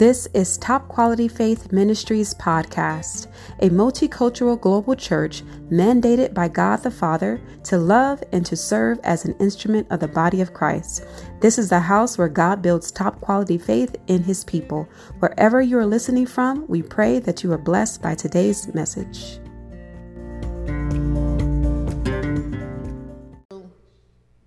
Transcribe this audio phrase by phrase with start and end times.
[0.00, 3.26] This is Top Quality Faith Ministries podcast,
[3.58, 9.26] a multicultural global church mandated by God the Father to love and to serve as
[9.26, 11.04] an instrument of the body of Christ.
[11.40, 14.88] This is the house where God builds top quality faith in his people.
[15.18, 19.38] Wherever you are listening from, we pray that you are blessed by today's message.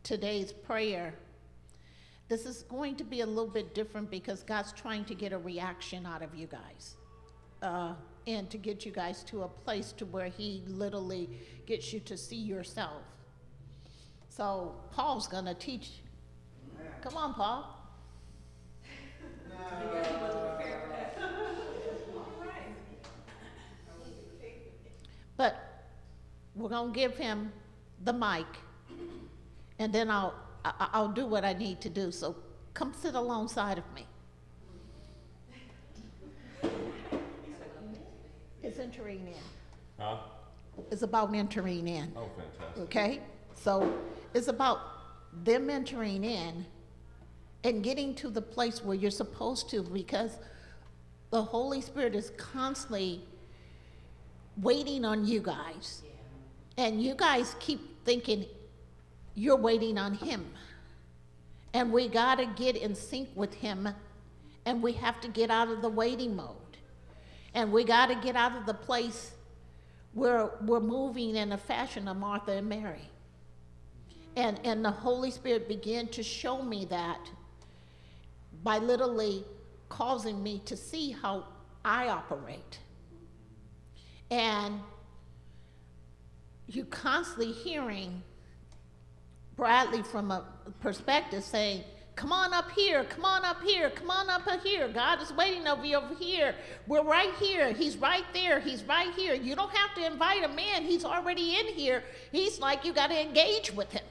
[0.01, 1.13] Today's prayer
[2.29, 5.37] this is going to be a little bit different because God's trying to get a
[5.37, 6.95] reaction out of you guys.
[7.61, 7.93] Uh,
[8.27, 11.29] and to get you guys to a place to where he literally
[11.65, 13.03] gets you to see yourself.
[14.29, 15.91] So Paul's going to teach.
[17.01, 17.79] Come on, Paul.
[25.35, 25.55] But
[26.55, 27.51] we're going to give him
[28.03, 28.45] the mic,
[29.79, 30.33] and then I'll
[30.65, 32.11] I, will do what I need to do.
[32.11, 32.35] So
[32.73, 34.05] come sit alongside of me.
[38.61, 40.03] It's entering in.
[40.03, 40.17] Huh?
[40.89, 42.11] It's about entering in.
[42.15, 42.83] Oh, fantastic.
[42.83, 43.19] Okay?
[43.55, 43.93] So
[44.33, 44.79] it's about
[45.43, 46.65] them entering in
[47.63, 50.37] and getting to the place where you're supposed to because
[51.29, 53.21] the Holy Spirit is constantly
[54.61, 56.03] waiting on you guys.
[56.77, 58.45] And you guys keep thinking
[59.35, 60.45] you're waiting on Him.
[61.73, 63.89] And we got to get in sync with Him,
[64.65, 66.57] and we have to get out of the waiting mode.
[67.53, 69.31] And we got to get out of the place
[70.13, 73.09] where we're moving in a fashion of Martha and Mary.
[74.35, 77.29] And, and the Holy Spirit began to show me that
[78.63, 79.43] by literally
[79.89, 81.45] causing me to see how
[81.85, 82.79] I operate.
[84.31, 84.79] And
[86.67, 88.23] you're constantly hearing
[89.55, 90.45] Bradley from a
[90.79, 91.83] perspective saying,
[92.15, 94.87] Come on up here, come on up here, come on up here.
[94.87, 96.53] God is waiting over you over here.
[96.85, 97.73] We're right here.
[97.73, 98.59] He's right there.
[98.59, 99.33] He's right here.
[99.33, 100.83] You don't have to invite him in.
[100.83, 102.03] He's already in here.
[102.31, 104.03] He's like you got to engage with him.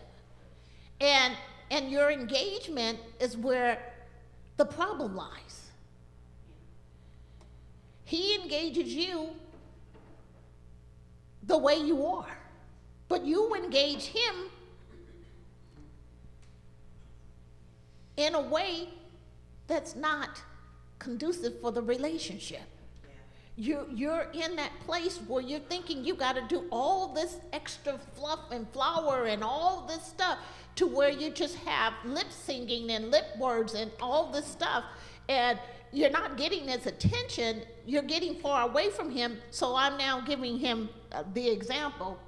[1.01, 1.37] And
[1.71, 3.79] and your engagement is where
[4.57, 5.71] the problem lies.
[8.05, 9.31] He engages you
[11.45, 12.37] the way you are.
[13.09, 14.35] But you engage him
[18.17, 18.89] in a way
[19.67, 20.43] that's not
[20.99, 22.63] conducive for the relationship.
[23.57, 27.99] You, you're in that place where you're thinking you got to do all this extra
[28.15, 30.39] fluff and flower and all this stuff
[30.77, 34.85] to where you just have lip singing and lip words and all this stuff.
[35.29, 35.59] And
[35.93, 39.39] you're not getting his attention, you're getting far away from him.
[39.51, 42.19] So I'm now giving him uh, the example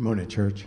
[0.00, 0.64] Good morning, church.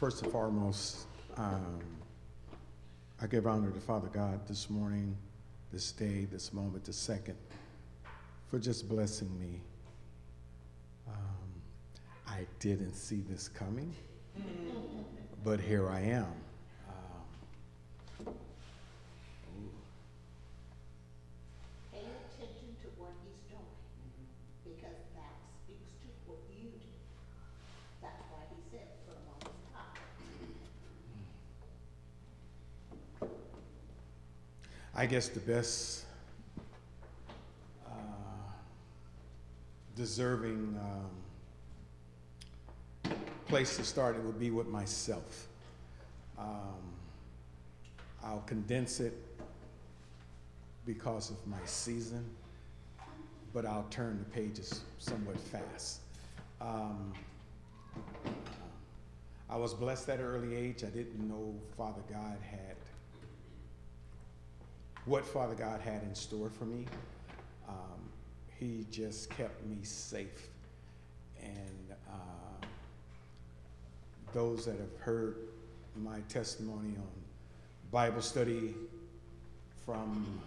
[0.00, 1.06] First and foremost,
[1.36, 1.78] um,
[3.22, 5.16] I give honor to Father God this morning,
[5.72, 7.36] this day, this moment, this second,
[8.50, 9.60] for just blessing me.
[11.06, 11.14] Um,
[12.26, 13.94] I didn't see this coming,
[15.44, 16.34] but here I am.
[34.96, 36.04] I guess the best
[37.84, 37.90] uh,
[39.96, 40.78] deserving
[43.04, 43.12] um,
[43.48, 45.48] place to start it would be with myself.
[46.38, 46.78] Um,
[48.22, 49.14] I'll condense it
[50.86, 52.24] because of my season,
[53.52, 56.02] but I'll turn the pages somewhat fast.
[56.60, 57.12] Um,
[59.50, 60.84] I was blessed at an early age.
[60.84, 62.76] I didn't know Father God had
[65.06, 66.86] what Father God had in store for me.
[67.68, 68.08] Um,
[68.58, 70.48] he just kept me safe.
[71.42, 72.66] And uh,
[74.32, 75.36] those that have heard
[76.02, 77.08] my testimony on
[77.90, 78.74] Bible study
[79.84, 80.40] from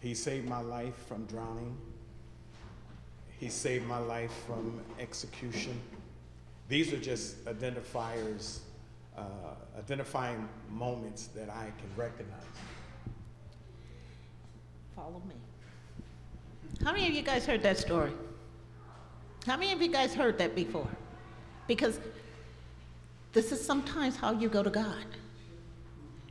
[0.00, 1.76] he saved my life from drowning.
[3.40, 5.80] He saved my life from execution.
[6.68, 8.60] These are just identifiers,
[9.16, 9.22] uh,
[9.76, 12.44] identifying moments that I can recognize
[14.98, 15.36] follow me.
[16.84, 18.10] How many of you guys heard that story?
[19.46, 20.88] How many of you guys heard that before?
[21.68, 22.00] Because
[23.32, 25.06] this is sometimes how you go to God.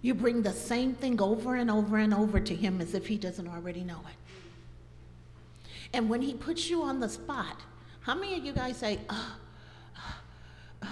[0.02, 3.18] You bring the same thing over and over and over to Him as if He
[3.18, 5.70] doesn't already know it.
[5.94, 7.62] And when He puts you on the spot,
[8.02, 9.32] How many of you guys say, uh,
[10.82, 10.86] uh,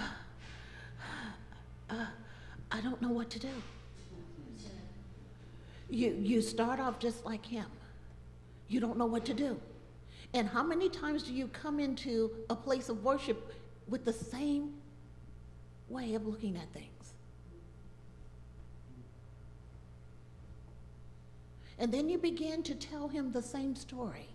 [1.88, 2.06] uh,
[2.70, 3.48] I don't know what to do?
[5.88, 7.66] You, you start off just like him.
[8.68, 9.60] You don't know what to do.
[10.34, 13.54] And how many times do you come into a place of worship
[13.88, 14.74] with the same
[15.88, 17.14] way of looking at things?
[21.78, 24.28] And then you begin to tell him the same story.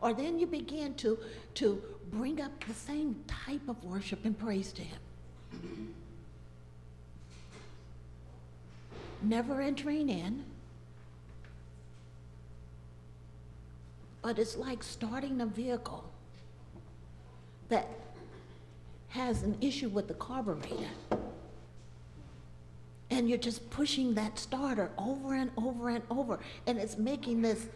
[0.00, 1.18] Or then you begin to,
[1.54, 5.94] to bring up the same type of worship and praise to him.
[9.24, 10.44] Never entering in,
[14.20, 16.04] but it's like starting a vehicle
[17.70, 17.88] that
[19.08, 20.90] has an issue with the carburetor.
[23.10, 27.66] And you're just pushing that starter over and over and over, and it's making this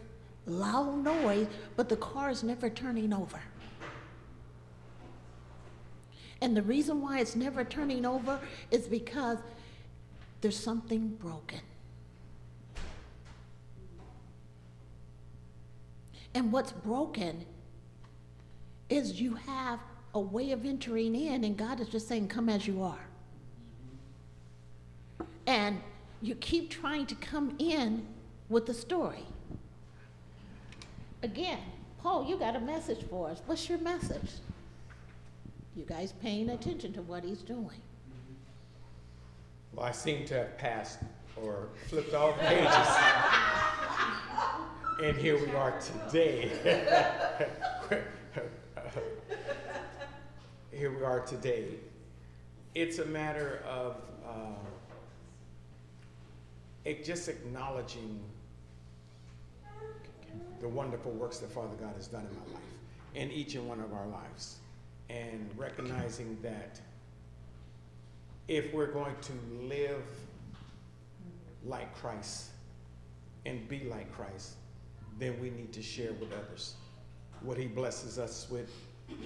[0.45, 3.41] loud noise, but the car is never turning over.
[6.41, 9.39] And the reason why it's never turning over is because
[10.41, 11.61] there's something broken.
[16.33, 17.45] And what's broken
[18.89, 19.79] is you have
[20.13, 23.05] a way of entering in, and God is just saying, Come as you are.
[25.45, 25.81] And
[26.21, 28.05] you keep trying to come in
[28.49, 29.25] with the story.
[31.23, 31.59] Again,
[32.01, 33.41] Paul, you got a message for us.
[33.45, 34.31] What's your message?
[35.75, 37.81] You guys paying attention to what he's doing.
[39.73, 40.99] Well, I seem to have passed
[41.35, 42.87] or flipped all pages.
[45.03, 46.49] and here we are today.
[50.71, 51.75] here we are today.
[52.75, 54.55] It's a matter of uh,
[57.03, 58.19] just acknowledging
[60.59, 62.63] the wonderful works that Father God has done in my life,
[63.15, 64.57] in each and one of our lives,
[65.09, 66.79] and recognizing that
[68.49, 70.03] if we're going to live
[71.63, 72.49] like Christ
[73.45, 74.55] and be like Christ,
[75.19, 76.73] then we need to share with others.
[77.41, 78.71] What He blesses us with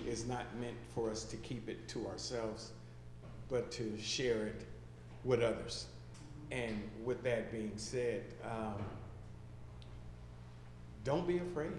[0.05, 2.71] is not meant for us to keep it to ourselves,
[3.49, 4.65] but to share it
[5.23, 5.87] with others.
[6.51, 8.75] And with that being said, um,
[11.05, 11.71] don't be afraid.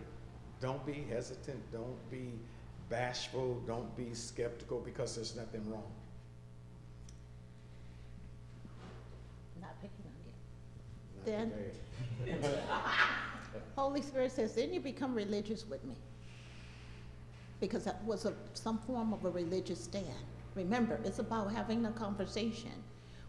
[0.61, 1.61] Don't be hesitant.
[1.73, 2.33] Don't be
[2.89, 3.63] bashful.
[3.67, 5.93] Don't be skeptical because there's nothing wrong.
[9.61, 10.33] Not picking on you.
[11.14, 11.53] Not Then-
[13.77, 15.95] Holy Spirit says, then you become religious with me.
[17.61, 20.07] Because that was a, some form of a religious stand.
[20.55, 22.73] Remember, it's about having a conversation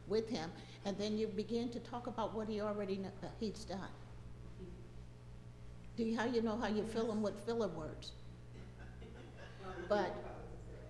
[0.08, 0.52] with him,
[0.86, 3.80] and then you begin to talk about what he already, kn- uh, he's done.
[5.98, 8.12] Do you, how you know how you fill them with filler words?
[9.90, 10.14] But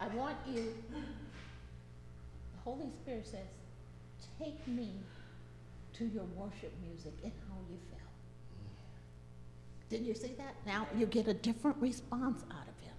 [0.01, 3.47] I want you, the Holy Spirit says,
[4.39, 4.91] take me
[5.97, 7.99] to your worship music and how you feel.
[9.89, 10.55] Didn't you see that?
[10.65, 12.93] Now you get a different response out of him.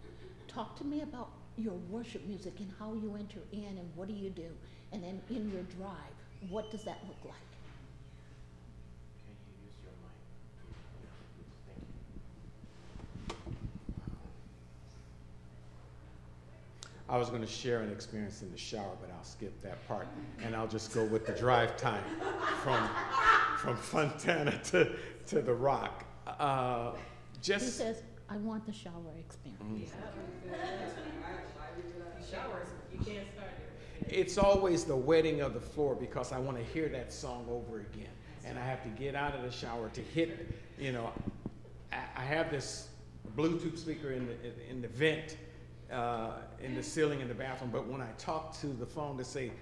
[0.49, 4.15] Talk to me about your worship music and how you enter in and what do
[4.15, 4.49] you do?
[4.93, 6.15] And then in your drive,
[6.49, 7.35] what does that look like?
[9.25, 10.17] Can you use your mic?
[11.67, 11.85] Thank
[16.95, 16.96] you.
[17.09, 20.09] I was going to share an experience in the shower, but I'll skip that part,
[20.43, 22.03] and I'll just go with the drive time
[22.63, 22.89] from
[23.59, 24.97] from Fontana to
[25.29, 26.05] to the Rock.
[26.27, 26.99] Uh, He
[27.43, 29.93] just says, I want the shower experience.
[32.29, 33.51] Showers, you can't start
[34.09, 37.81] it's always the wetting of the floor because I want to hear that song over
[37.81, 38.11] again,
[38.45, 40.31] and I have to get out of the shower to hit.
[40.31, 40.59] It.
[40.79, 41.11] You know,
[41.93, 42.89] I, I have this
[43.37, 45.37] Bluetooth speaker in the in the vent
[45.93, 49.25] uh, in the ceiling in the bathroom, but when I talk to the phone to
[49.25, 49.53] say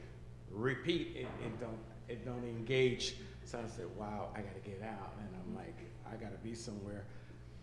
[0.50, 1.78] repeat, it, it don't
[2.08, 3.16] it don't engage.
[3.44, 5.76] So I said, "Wow, I got to get out," and I'm like,
[6.10, 7.04] "I got to be somewhere."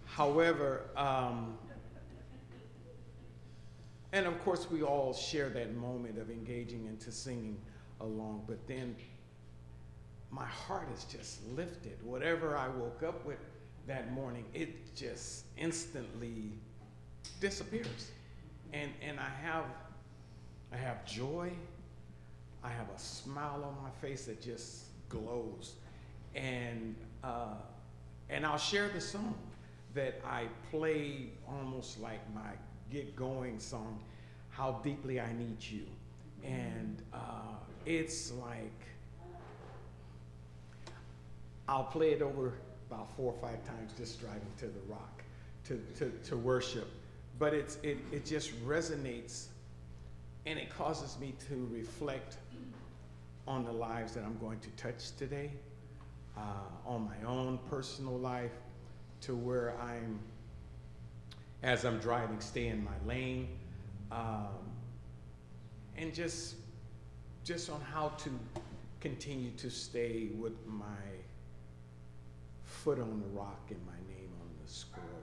[0.05, 0.89] However.
[0.95, 1.57] Um,
[4.13, 7.57] and of course, we all share that moment of engaging into singing
[8.01, 8.93] along, but then
[10.31, 11.97] my heart is just lifted.
[12.03, 13.39] Whatever I woke up with
[13.87, 16.51] that morning, it just instantly
[17.39, 18.11] disappears.
[18.73, 19.65] And, and I, have,
[20.71, 21.51] I have joy,
[22.63, 25.73] I have a smile on my face that just glows.
[26.35, 27.55] And, uh,
[28.29, 29.35] and I'll share the song
[29.93, 32.51] that I play almost like my
[32.89, 33.99] get going song,
[34.49, 35.85] How Deeply I Need You.
[36.43, 38.71] And uh, it's like,
[41.67, 42.53] I'll play it over
[42.89, 45.23] about four or five times just driving to the rock
[45.65, 46.89] to, to, to worship.
[47.39, 49.45] But it's, it, it just resonates
[50.45, 52.37] and it causes me to reflect
[53.47, 55.51] on the lives that I'm going to touch today,
[56.37, 56.41] uh,
[56.85, 58.51] on my own personal life,
[59.21, 60.19] to where I'm,
[61.63, 63.49] as I'm driving, stay in my lane,
[64.11, 64.49] um,
[65.97, 66.55] and just,
[67.43, 68.29] just on how to
[68.99, 70.85] continue to stay with my
[72.63, 75.20] foot on the rock and my name on the scroll.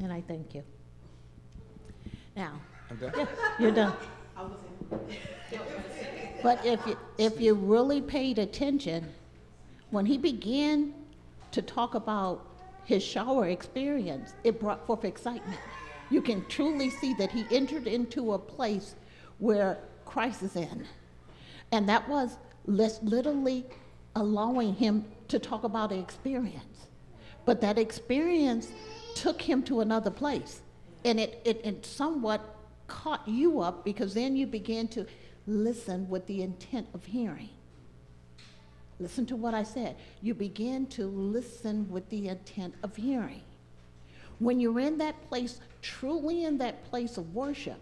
[0.00, 0.62] And I thank you.
[2.36, 3.12] Now, I'm done.
[3.16, 3.26] yeah,
[3.58, 3.94] you're done.
[6.42, 9.08] But if you, if you really paid attention,
[9.90, 10.94] when he began
[11.52, 12.46] to talk about
[12.84, 15.60] his shower experience, it brought forth excitement.
[16.10, 18.96] You can truly see that he entered into a place
[19.38, 20.86] where Christ is in.
[21.70, 23.64] And that was literally
[24.16, 26.88] allowing him to talk about the experience.
[27.44, 28.72] But that experience
[29.14, 30.60] took him to another place.
[31.04, 35.06] And it, it, it somewhat caught you up because then you began to
[35.46, 37.50] listen with the intent of hearing.
[39.00, 39.96] Listen to what I said.
[40.20, 43.42] You begin to listen with the intent of hearing.
[44.38, 47.80] When you're in that place, truly in that place of worship,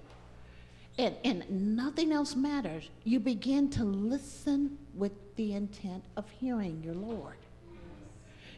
[0.98, 6.94] and, and nothing else matters, you begin to listen with the intent of hearing your
[6.94, 7.36] Lord.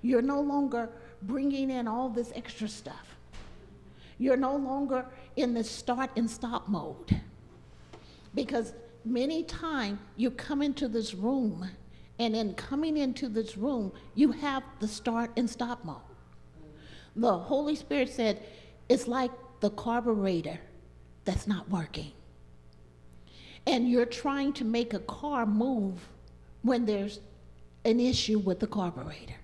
[0.02, 0.88] You're no longer
[1.22, 3.16] bringing in all this extra stuff.
[4.18, 7.20] You're no longer in the start and stop mode.
[8.34, 8.72] Because
[9.04, 11.68] many times you come into this room,
[12.18, 15.96] and in coming into this room, you have the start and stop mode.
[17.16, 18.42] The Holy Spirit said,
[18.88, 20.58] it's like the carburetor
[21.24, 22.12] that's not working.
[23.66, 26.08] And you're trying to make a car move
[26.62, 27.20] when there's
[27.84, 29.34] an issue with the carburetor.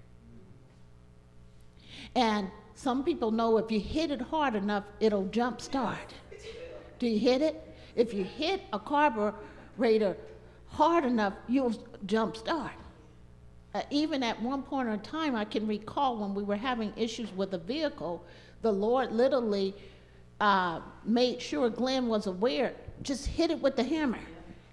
[2.15, 6.15] And some people know if you hit it hard enough, it'll jump start.
[6.99, 7.77] Do you hit it?
[7.97, 10.17] If you hit a carburetor
[10.69, 11.75] hard enough, you'll
[12.07, 12.73] jump start.
[13.75, 17.33] Uh, even at one point in time, I can recall when we were having issues
[17.35, 18.25] with a vehicle,
[18.63, 19.75] the Lord literally
[20.41, 24.21] uh, made sure Glenn was aware, just hit it with the hammer.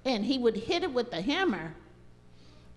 [0.05, 1.75] And he would hit it with the hammer,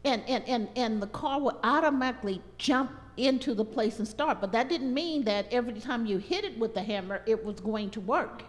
[0.04, 4.40] and, and, and, and the car would automatically jump into the place and start.
[4.40, 7.60] But that didn't mean that every time you hit it with the hammer, it was
[7.60, 8.44] going to work.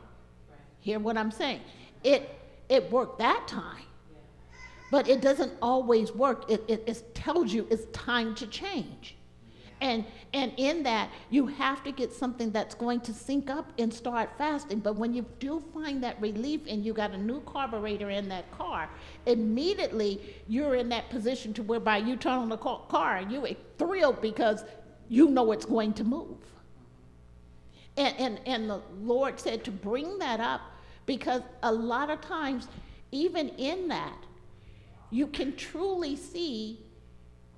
[0.80, 1.62] Hear what I'm saying?
[2.04, 2.30] It,
[2.70, 3.84] it worked that time,
[4.92, 6.50] but it doesn't always work.
[6.50, 9.16] It, it, it tells you it's time to change.
[9.82, 13.94] And, and in that, you have to get something that's going to sync up and
[13.94, 14.80] start fasting.
[14.80, 18.52] But when you do find that relief and you got a new carburetor in that
[18.52, 18.90] car,
[19.26, 24.22] immediately you're in that position to whereby you turn on the car and you're thrilled
[24.22, 24.66] because
[25.08, 26.38] you know it's going to move.
[27.96, 30.62] And, and, and the Lord said to bring that up
[31.06, 32.68] because a lot of times,
[33.12, 34.26] even in that,
[35.10, 36.80] you can truly see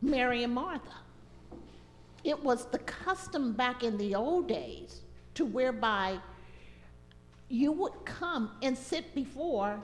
[0.01, 0.93] Mary and Martha
[2.23, 5.01] it was the custom back in the old days
[5.35, 6.19] to whereby
[7.49, 9.79] you would come and sit before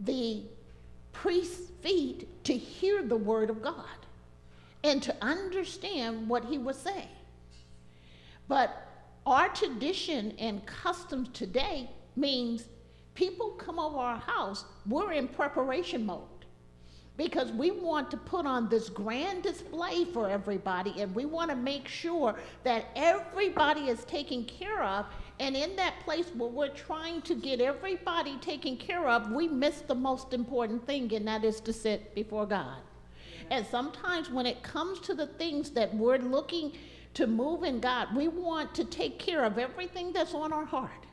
[0.00, 0.42] the
[1.12, 3.84] priest's feet to hear the word of God
[4.84, 7.08] and to understand what he was saying.
[8.48, 8.86] But
[9.24, 12.68] our tradition and customs today means
[13.14, 16.35] people come over our house, we're in preparation mode
[17.16, 21.56] because we want to put on this grand display for everybody and we want to
[21.56, 25.06] make sure that everybody is taken care of.
[25.40, 29.80] And in that place where we're trying to get everybody taken care of, we miss
[29.82, 32.78] the most important thing, and that is to sit before God.
[33.50, 36.72] And sometimes when it comes to the things that we're looking
[37.14, 41.05] to move in God, we want to take care of everything that's on our heart.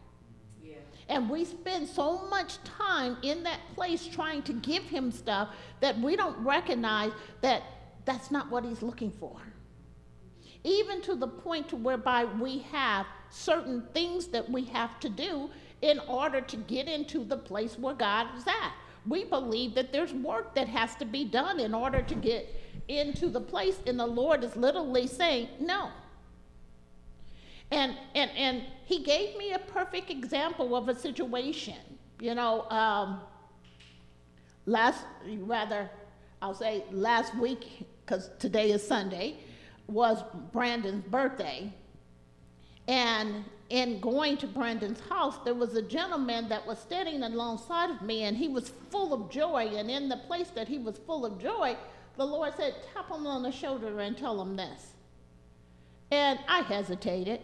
[1.10, 6.00] And we spend so much time in that place trying to give him stuff that
[6.00, 7.64] we don't recognize that
[8.06, 9.36] that's not what he's looking for.
[10.64, 15.50] Even to the point whereby we have certain things that we have to do
[15.82, 18.74] in order to get into the place where God is at.
[19.06, 22.48] We believe that there's work that has to be done in order to get
[22.88, 25.90] into the place, and the Lord is literally saying, No,
[27.74, 31.77] and, and, and he gave me a perfect example of a situation.
[32.20, 33.22] You know, um,
[34.65, 35.06] last,
[35.39, 35.89] rather,
[36.42, 39.38] I'll say last week, because today is Sunday,
[39.88, 41.74] was Brandon's birthday.
[42.88, 48.01] And in going to Brandon's house, there was a gentleman that was standing alongside of
[48.01, 49.72] me, and he was full of joy.
[49.75, 51.75] And in the place that he was full of joy,
[52.18, 54.94] the Lord said, Tap him on the shoulder and tell him this.
[56.12, 57.39] And I hesitated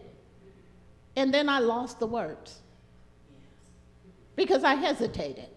[1.15, 2.59] And then I lost the words
[4.35, 5.49] because I hesitated.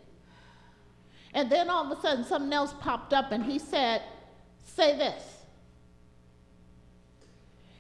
[1.35, 4.03] And then all of a sudden, something else popped up, and he said,
[4.65, 5.23] Say this.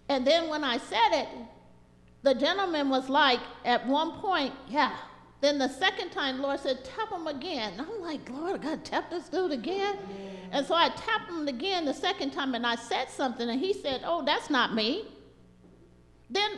[0.08, 1.28] And then when I said it,
[2.22, 4.96] the gentleman was like, at one point, yeah.
[5.40, 7.74] Then the second time, Lord said, tap him again.
[7.78, 9.96] I'm like, Lord, I got to tap this dude again.
[10.52, 13.72] And so I tapped him again the second time, and I said something, and he
[13.72, 15.06] said, oh, that's not me.
[16.30, 16.52] Then,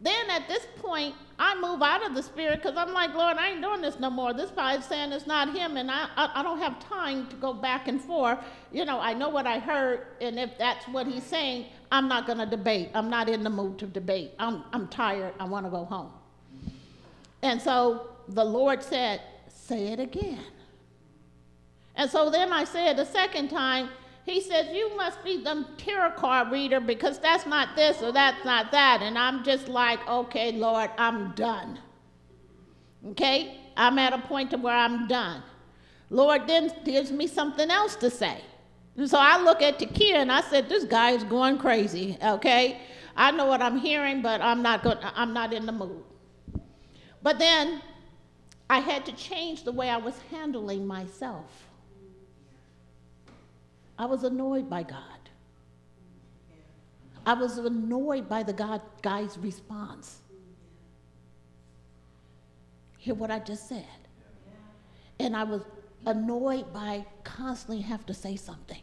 [0.00, 3.50] then at this point, I move out of the spirit because I'm like, Lord, I
[3.50, 4.32] ain't doing this no more.
[4.32, 7.52] This guy's saying it's not him, and I, I, I don't have time to go
[7.52, 8.38] back and forth.
[8.72, 12.26] You know, I know what I heard, and if that's what he's saying, I'm not
[12.26, 12.90] going to debate.
[12.94, 14.32] I'm not in the mood to debate.
[14.38, 15.34] I'm, I'm tired.
[15.40, 16.12] I want to go home.
[17.42, 20.44] And so the Lord said, Say it again.
[21.94, 23.90] And so then I said the second time,
[24.28, 28.44] he says, You must be the tarot card reader because that's not this or that's
[28.44, 29.00] not that.
[29.02, 31.78] And I'm just like, Okay, Lord, I'm done.
[33.10, 33.60] Okay?
[33.76, 35.42] I'm at a point to where I'm done.
[36.10, 38.40] Lord then gives me something else to say.
[38.96, 42.80] And so I look at Takia and I said, This guy is going crazy, okay?
[43.16, 46.04] I know what I'm hearing, but I'm not going I'm not in the mood.
[47.22, 47.82] But then
[48.70, 51.67] I had to change the way I was handling myself.
[53.98, 55.02] I was annoyed by God.
[57.26, 60.20] I was annoyed by the God, guy's response.
[62.96, 63.84] Hear what I just said.
[65.20, 65.62] And I was
[66.06, 68.80] annoyed by constantly have to say something.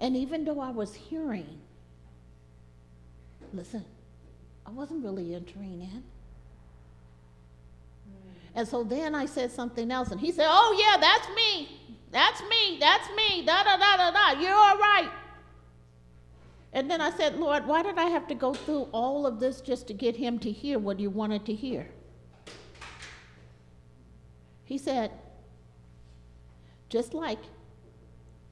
[0.00, 1.58] And even though I was hearing,
[3.52, 3.84] listen,
[4.64, 6.02] I wasn't really entering in.
[8.54, 11.97] And so then I said something else, and he said, Oh, yeah, that's me.
[12.10, 12.78] That's me.
[12.80, 13.44] That's me.
[13.44, 14.40] Da da da da da.
[14.40, 15.10] You're all right.
[16.72, 19.60] And then I said, Lord, why did I have to go through all of this
[19.60, 21.88] just to get him to hear what you wanted to hear?
[24.64, 25.10] He said,
[26.88, 27.38] just like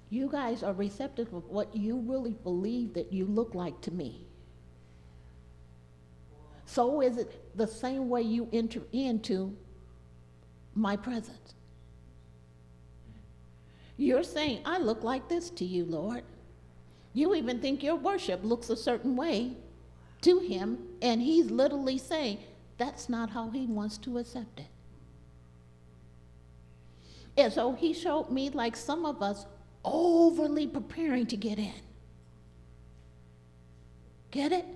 [0.09, 4.27] you guys are receptive of what you really believe that you look like to me.
[6.65, 9.57] So is it the same way you enter into
[10.77, 11.56] my presence.
[13.97, 16.23] You're saying, I look like this to you, Lord.
[17.15, 19.53] You even think your worship looks a certain way
[20.23, 22.39] to him, and he's literally saying,
[22.79, 24.67] that's not how he wants to accept it.
[27.39, 29.47] And so he showed me, like some of us,
[29.85, 31.73] overly preparing to get in.
[34.31, 34.67] Get it?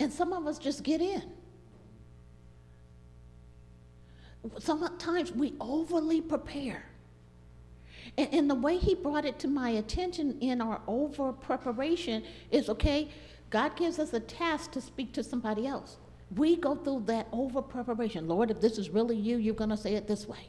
[0.00, 1.22] And some of us just get in.
[4.58, 6.85] Sometimes we overly prepare.
[8.16, 12.68] And, and the way he brought it to my attention in our over preparation is
[12.68, 13.08] okay,
[13.50, 15.98] God gives us a task to speak to somebody else.
[16.34, 18.26] We go through that over preparation.
[18.26, 20.48] Lord, if this is really you, you're going to say it this way.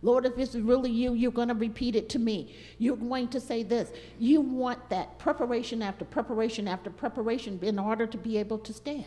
[0.00, 2.54] Lord, if this is really you, you're going to repeat it to me.
[2.78, 3.90] You're going to say this.
[4.18, 9.06] You want that preparation after preparation after preparation in order to be able to stand.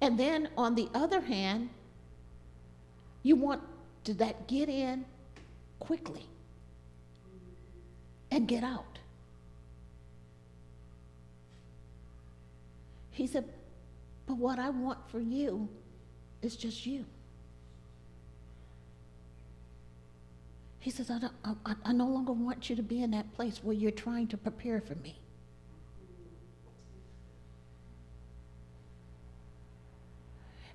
[0.00, 1.70] And then on the other hand,
[3.22, 3.62] you want
[4.04, 5.04] to that get in
[5.78, 6.28] quickly
[8.30, 8.98] and get out.
[13.10, 13.44] He said,
[14.26, 15.68] But what I want for you
[16.42, 17.04] is just you.
[20.80, 23.74] He says, I, I, I, no longer want you to be in that place where
[23.74, 25.18] you're trying to prepare for me.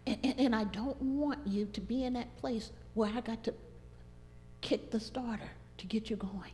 [0.07, 3.43] And, and, and I don't want you to be in that place where I got
[3.43, 3.53] to
[4.61, 6.51] kick the starter to get you going.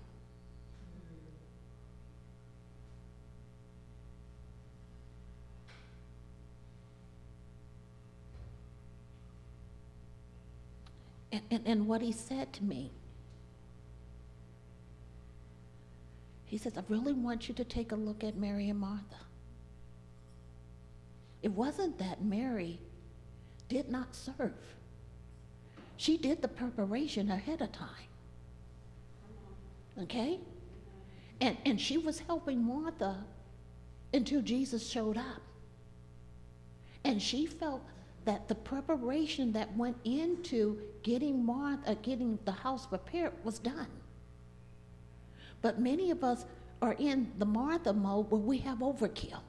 [11.32, 12.92] And, and, and, what he said to me,
[16.46, 19.18] he says, I really want you to take a look at Mary and Martha.
[21.42, 22.80] It wasn't that Mary
[23.68, 24.54] did not serve.
[25.98, 27.90] She did the preparation ahead of time.
[30.02, 30.40] Okay?
[31.42, 33.24] And, and she was helping Martha
[34.14, 35.42] until Jesus showed up.
[37.04, 37.82] And she felt
[38.26, 43.88] that the preparation that went into getting Martha, getting the house prepared was done.
[45.62, 46.46] But many of us
[46.82, 49.42] are in the Martha mode where we have overkill.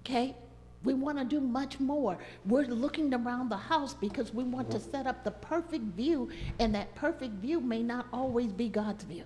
[0.00, 0.36] Okay?
[0.84, 2.18] We want to do much more.
[2.44, 6.74] We're looking around the house because we want to set up the perfect view, and
[6.74, 9.24] that perfect view may not always be God's view.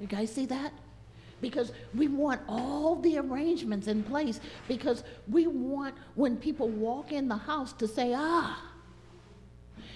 [0.00, 0.72] You guys see that?
[1.40, 7.28] Because we want all the arrangements in place because we want when people walk in
[7.28, 8.62] the house to say, ah.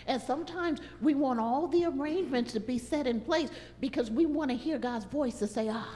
[0.07, 4.51] And sometimes we want all the arrangements to be set in place because we want
[4.51, 5.95] to hear God's voice to say, ah.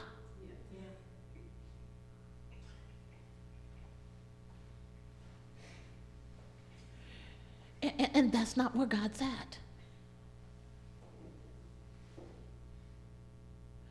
[7.83, 9.57] A- And that's not where God's at.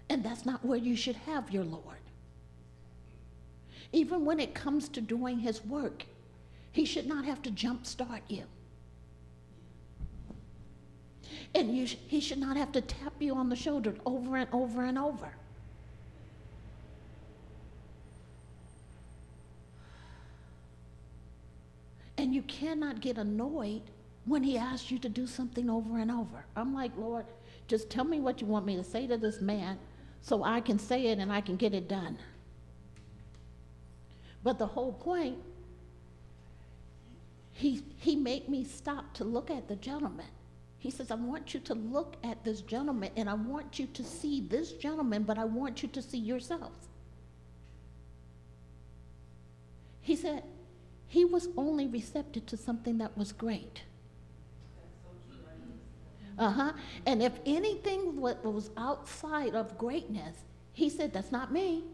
[0.09, 1.96] And that's not where you should have your Lord.
[3.92, 6.07] Even when it comes to doing His work,
[6.72, 8.44] He should not have to jumpstart you.
[11.55, 14.85] And you He should not have to tap you on the shoulder over and over
[14.85, 15.35] and over.
[22.18, 23.83] And you cannot get annoyed
[24.25, 26.44] when he asks you to do something over and over.
[26.55, 27.27] I'm like, Lord,
[27.66, 29.79] just tell me what you want me to say to this man
[30.20, 32.18] so I can say it and I can get it done.
[34.44, 35.38] But the whole point,
[37.53, 40.27] he, he made me stop to look at the gentleman.
[40.79, 44.03] He says, I want you to look at this gentleman and I want you to
[44.03, 46.88] see this gentleman, but I want you to see yourselves.
[50.01, 50.42] He said,
[51.12, 53.83] he was only receptive to something that was great.
[56.38, 56.72] Uh huh.
[57.05, 60.38] And if anything was outside of greatness,
[60.72, 61.85] he said, That's not me.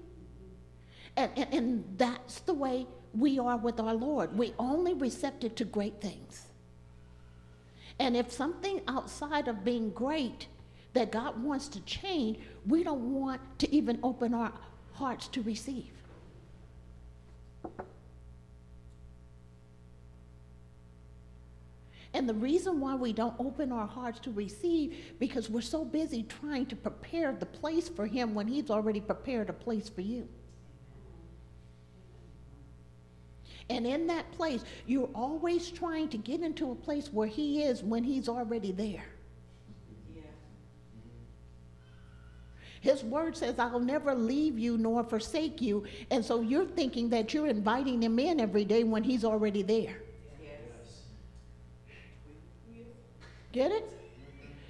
[1.16, 4.38] And, and, and that's the way we are with our Lord.
[4.38, 6.46] We only receptive to great things.
[7.98, 10.46] And if something outside of being great
[10.92, 14.52] that God wants to change, we don't want to even open our
[14.92, 15.90] hearts to receive.
[22.14, 26.22] And the reason why we don't open our hearts to receive because we're so busy
[26.22, 30.26] trying to prepare the place for him when he's already prepared a place for you.
[33.70, 37.82] And in that place, you're always trying to get into a place where he is
[37.82, 39.04] when he's already there.
[42.80, 45.84] His word says, I'll never leave you nor forsake you.
[46.10, 50.00] And so you're thinking that you're inviting him in every day when he's already there.
[53.58, 53.90] Get it?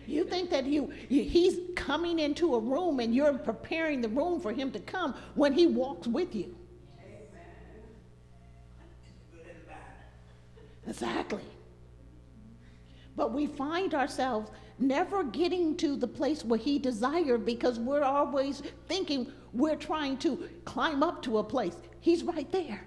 [0.07, 4.41] You think that you, you, he's coming into a room and you're preparing the room
[4.41, 6.57] for him to come when he walks with you.
[10.87, 11.43] Exactly.
[13.15, 18.63] But we find ourselves never getting to the place where he desired because we're always
[18.87, 21.77] thinking we're trying to climb up to a place.
[22.01, 22.87] He's right there.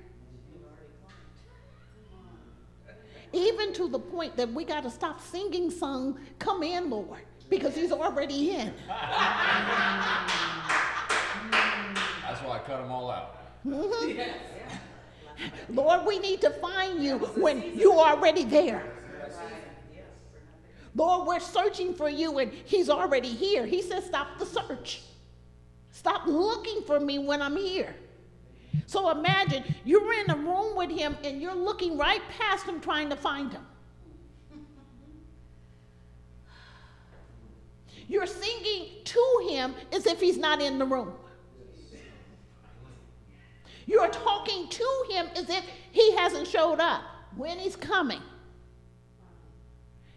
[3.34, 7.76] Even to the point that we got to stop singing song, Come in, Lord, because
[7.76, 8.74] he's already in.
[8.88, 9.02] That's
[12.44, 13.38] why I cut them all out.
[13.66, 14.32] Mm-hmm.
[15.70, 18.84] Lord, we need to find you when you're already there.
[20.94, 23.66] Lord, we're searching for you and he's already here.
[23.66, 25.04] He says, Stop the search.
[25.92, 27.96] Stop looking for me when I'm here.
[28.86, 33.10] So imagine you're in a room with him and you're looking right past him trying
[33.10, 33.66] to find him.
[38.08, 41.14] You're singing to him as if he's not in the room.
[43.86, 47.04] You're talking to him as if he hasn't showed up
[47.36, 48.22] when he's coming.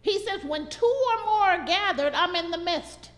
[0.02, 3.10] He says, When two or more are gathered, I'm in the midst.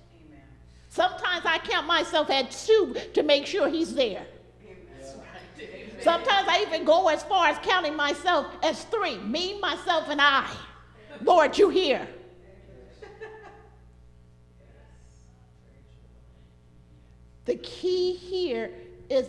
[0.88, 4.27] Sometimes I count myself at two to make sure he's there.
[6.02, 10.48] Sometimes I even go as far as counting myself as three me, myself, and I.
[11.22, 12.06] Lord, you here.
[17.46, 18.72] The key here
[19.09, 19.28] is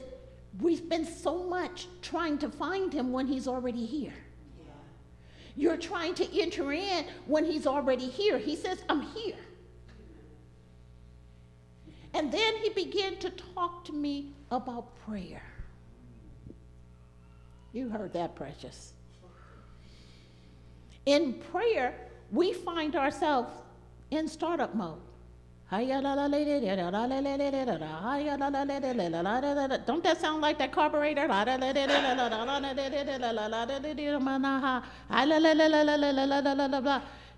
[0.59, 4.13] we spend so much trying to find him when he's already here.
[5.55, 8.37] You're trying to enter in when he's already here.
[8.37, 9.35] He says, I'm here.
[12.13, 15.43] And then he began to talk to me about prayer.
[17.77, 18.93] You heard that, precious.
[21.05, 21.93] In prayer,
[22.31, 23.51] we find ourselves
[24.09, 24.97] in startup mode.
[25.69, 25.87] Don't
[30.03, 31.27] that sound like that carburetor?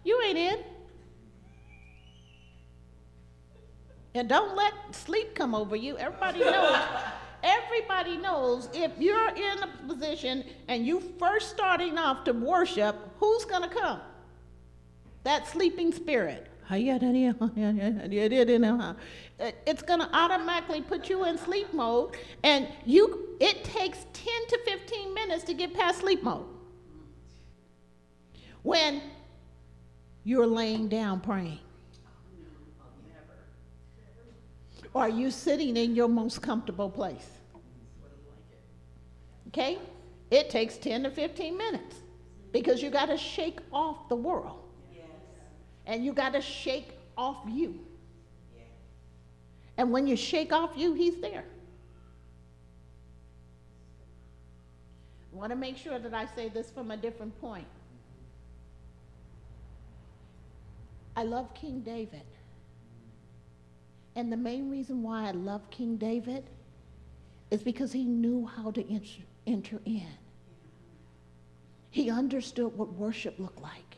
[0.05, 0.59] You ain't in.
[4.15, 5.97] And don't let sleep come over you.
[5.97, 6.79] Everybody knows.
[7.43, 13.45] Everybody knows if you're in a position and you first starting off to worship, who's
[13.45, 13.99] going to come?
[15.23, 16.47] That sleeping spirit.
[19.65, 23.37] It's going to automatically put you in sleep mode, and you.
[23.39, 26.45] It takes 10 to 15 minutes to get past sleep mode.
[28.63, 29.01] When
[30.25, 31.59] you're laying down praying.
[34.88, 37.27] Or are you sitting in your most comfortable place?
[39.47, 39.79] Okay?
[40.29, 41.95] It takes 10 to 15 minutes
[42.51, 44.59] because you got to shake off the world.
[45.85, 47.79] And you got to shake off you.
[49.77, 51.45] And when you shake off you, he's there.
[55.31, 57.67] I want to make sure that I say this from a different point.
[61.15, 62.21] I love King David.
[64.19, 66.43] And the main reason why I love King David
[67.51, 70.11] is because he knew how to enter, enter in.
[71.89, 73.95] He understood what worship looked like.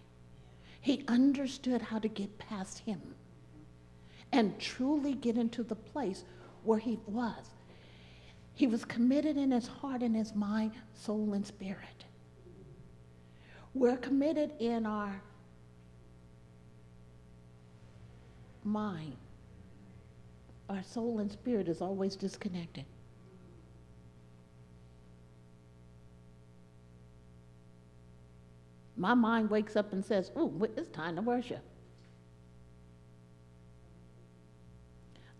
[0.79, 3.01] He understood how to get past him
[4.31, 6.23] and truly get into the place
[6.65, 7.55] where he was.
[8.53, 12.05] He was committed in his heart and his mind, soul, and spirit.
[13.73, 15.19] We're committed in our
[18.63, 19.17] mind.
[20.71, 22.85] Our soul and spirit is always disconnected.
[28.95, 31.61] My mind wakes up and says, Ooh, it's time to worship.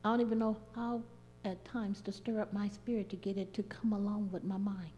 [0.03, 1.01] I don't even know how
[1.45, 4.57] at times to stir up my spirit to get it to come along with my
[4.57, 4.91] mind.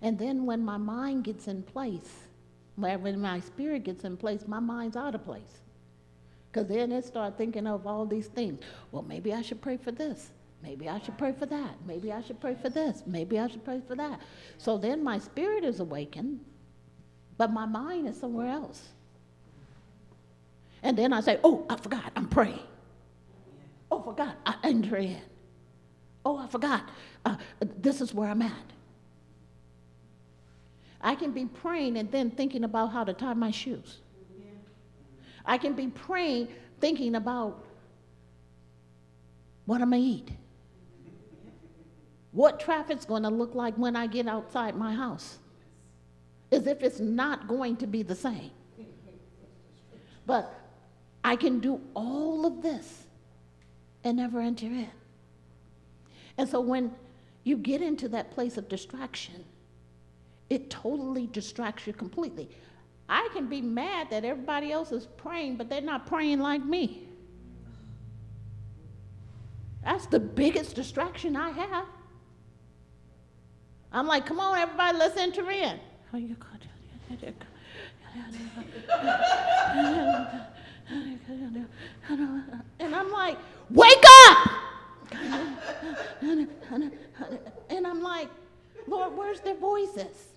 [0.00, 2.28] And then when my mind gets in place,
[2.76, 5.65] when my spirit gets in place, my mind's out of place.
[6.56, 8.62] Because then it start thinking of all these things.
[8.90, 10.30] Well, maybe I should pray for this.
[10.62, 11.74] Maybe I should pray for that.
[11.86, 13.02] Maybe I should pray for this.
[13.06, 14.22] Maybe I should pray for that.
[14.56, 16.40] So then my spirit is awakened,
[17.36, 18.88] but my mind is somewhere else.
[20.82, 22.66] And then I say, oh, I forgot, I'm praying.
[23.90, 25.20] Oh, I forgot, I enter in.
[26.24, 26.88] Oh, I forgot,
[27.26, 27.36] uh,
[27.82, 28.72] this is where I'm at.
[31.02, 33.98] I can be praying and then thinking about how to tie my shoes.
[35.46, 36.48] I can be praying,
[36.80, 37.64] thinking about
[39.64, 40.30] what I'm going to eat.
[42.32, 45.38] What traffic's going to look like when I get outside my house.
[46.52, 48.50] As if it's not going to be the same.
[50.26, 50.52] But
[51.24, 53.04] I can do all of this
[54.04, 54.90] and never enter in.
[56.38, 56.92] And so when
[57.44, 59.44] you get into that place of distraction,
[60.50, 62.48] it totally distracts you completely.
[63.08, 67.06] I can be mad that everybody else is praying, but they're not praying like me.
[69.84, 71.86] That's the biggest distraction I have.
[73.92, 75.78] I'm like, come on, everybody, let's enter in.
[82.80, 83.38] And I'm like,
[83.70, 84.48] wake up!
[87.70, 88.28] And I'm like,
[88.88, 90.32] Lord, where's their voices?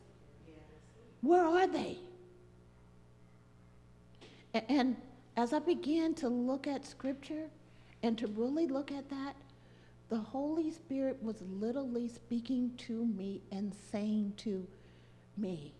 [1.21, 1.97] Where are they?
[4.53, 4.95] And
[5.37, 7.49] as I began to look at scripture
[8.03, 9.35] and to really look at that,
[10.09, 14.67] the Holy Spirit was literally speaking to me and saying to
[15.37, 15.73] me,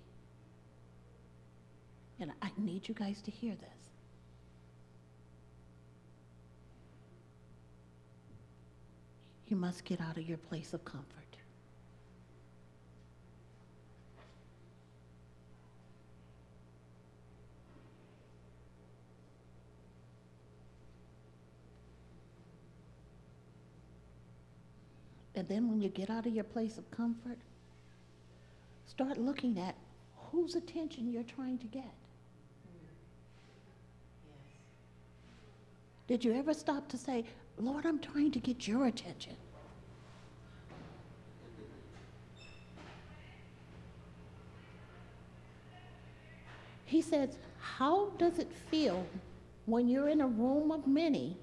[2.20, 3.70] and I need you guys to hear this.
[9.48, 11.19] You must get out of your place of comfort.
[25.40, 27.38] And then when you get out of your place of comfort,
[28.86, 29.74] start looking at
[30.18, 31.94] whose attention you're trying to get.
[36.08, 37.24] Did you ever stop to say,
[37.58, 39.38] Lord, I'm trying to get your attention?
[46.84, 49.06] He says, How does it feel
[49.68, 51.38] when you're in a room of many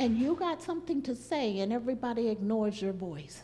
[0.00, 3.42] and you got something to say and everybody ignores your voice.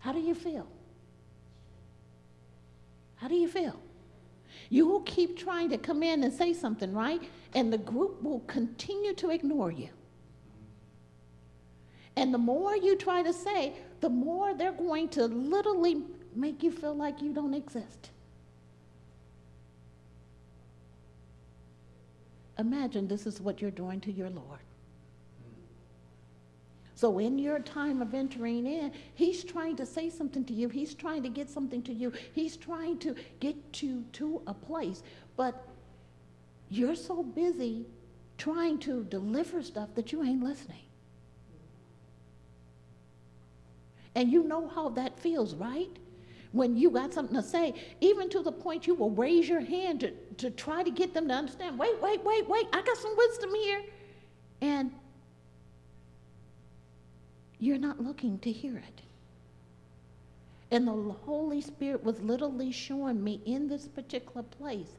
[0.00, 0.66] How do you feel?
[3.16, 3.80] How do you feel?
[4.68, 7.22] You will keep trying to come in and say something, right?
[7.54, 9.88] And the group will continue to ignore you.
[12.16, 16.02] And the more you try to say, the more they're going to literally
[16.34, 18.10] make you feel like you don't exist.
[22.60, 24.60] Imagine this is what you're doing to your Lord.
[26.94, 30.68] So, in your time of entering in, he's trying to say something to you.
[30.68, 32.12] He's trying to get something to you.
[32.34, 35.02] He's trying to get you to a place.
[35.34, 35.66] But
[36.68, 37.86] you're so busy
[38.36, 40.84] trying to deliver stuff that you ain't listening.
[44.14, 45.96] And you know how that feels, right?
[46.52, 50.00] When you got something to say, even to the point you will raise your hand
[50.00, 53.14] to, to try to get them to understand wait, wait, wait, wait, I got some
[53.16, 53.82] wisdom here.
[54.62, 54.90] And
[57.58, 59.02] you're not looking to hear it.
[60.70, 64.92] And the Holy Spirit was literally showing me in this particular place.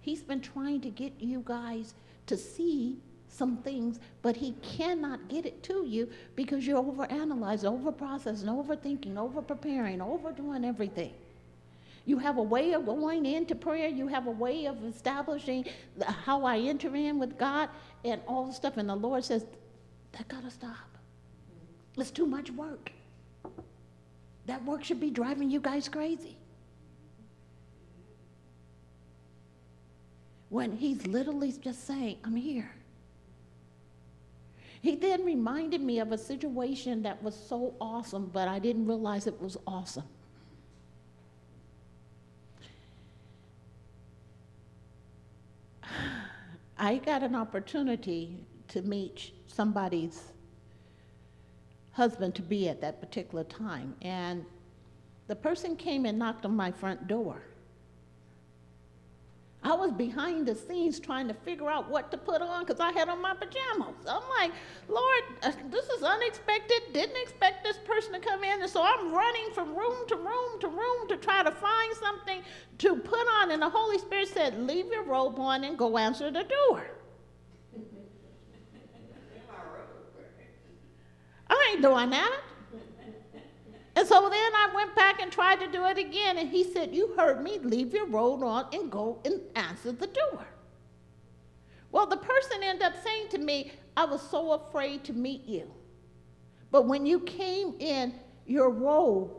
[0.00, 1.94] He's been trying to get you guys
[2.26, 2.98] to see
[3.28, 10.00] some things, but he cannot get it to you because you're overanalyzing, overprocessing, overthinking, overpreparing,
[10.00, 11.12] overdoing everything.
[12.10, 13.86] You have a way of going into prayer.
[13.86, 15.64] You have a way of establishing
[16.24, 17.68] how I enter in with God
[18.04, 18.78] and all the stuff.
[18.78, 19.46] And the Lord says,
[20.10, 20.74] that got to stop.
[21.96, 22.90] It's too much work.
[24.46, 26.36] That work should be driving you guys crazy.
[30.48, 32.72] When he's literally just saying, I'm here.
[34.82, 39.28] He then reminded me of a situation that was so awesome, but I didn't realize
[39.28, 40.08] it was awesome.
[46.82, 50.32] I got an opportunity to meet somebody's
[51.92, 53.94] husband to be at that particular time.
[54.00, 54.46] And
[55.26, 57.42] the person came and knocked on my front door.
[59.62, 62.92] I was behind the scenes trying to figure out what to put on because I
[62.92, 63.94] had on my pajamas.
[64.08, 64.52] I'm like,
[64.88, 66.80] Lord, uh, this is unexpected.
[66.94, 68.62] Didn't expect this person to come in.
[68.62, 72.40] And so I'm running from room to room to room to try to find something
[72.78, 73.50] to put on.
[73.50, 76.86] And the Holy Spirit said, Leave your robe on and go answer the door.
[81.50, 82.40] I ain't doing that.
[84.00, 86.38] And so then I went back and tried to do it again.
[86.38, 90.06] And he said, You heard me, leave your robe on and go and answer the
[90.06, 90.46] door.
[91.92, 95.70] Well, the person ended up saying to me, I was so afraid to meet you.
[96.70, 98.14] But when you came in
[98.46, 99.32] your robe,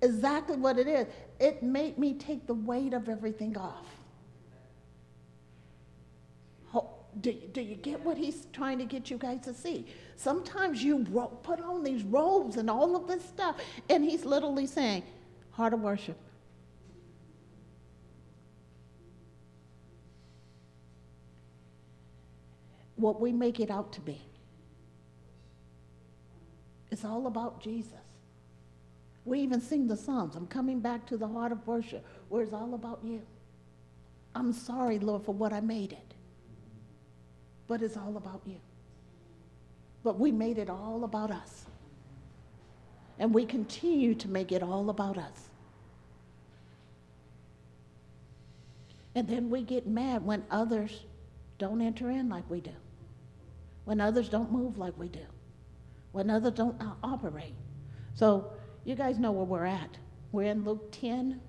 [0.00, 1.06] exactly what it is,
[1.38, 3.86] it made me take the weight of everything off.
[7.20, 9.86] Do, do you get what he's trying to get you guys to see?
[10.16, 13.56] Sometimes you ro- put on these robes and all of this stuff,
[13.90, 15.02] and he's literally saying,
[15.50, 16.16] Heart of worship.
[22.96, 24.22] What we make it out to be.
[26.90, 27.92] It's all about Jesus.
[29.24, 30.34] We even sing the Psalms.
[30.34, 33.22] I'm coming back to the heart of worship, where it's all about you.
[34.34, 36.14] I'm sorry, Lord, for what I made it
[37.72, 38.60] but it's all about you.
[40.04, 41.64] But we made it all about us.
[43.18, 45.48] And we continue to make it all about us.
[49.14, 51.04] And then we get mad when others
[51.56, 52.76] don't enter in like we do,
[53.86, 55.24] when others don't move like we do,
[56.12, 57.54] when others don't uh, operate.
[58.12, 58.52] So
[58.84, 59.96] you guys know where we're at.
[60.30, 61.40] We're in Luke 10,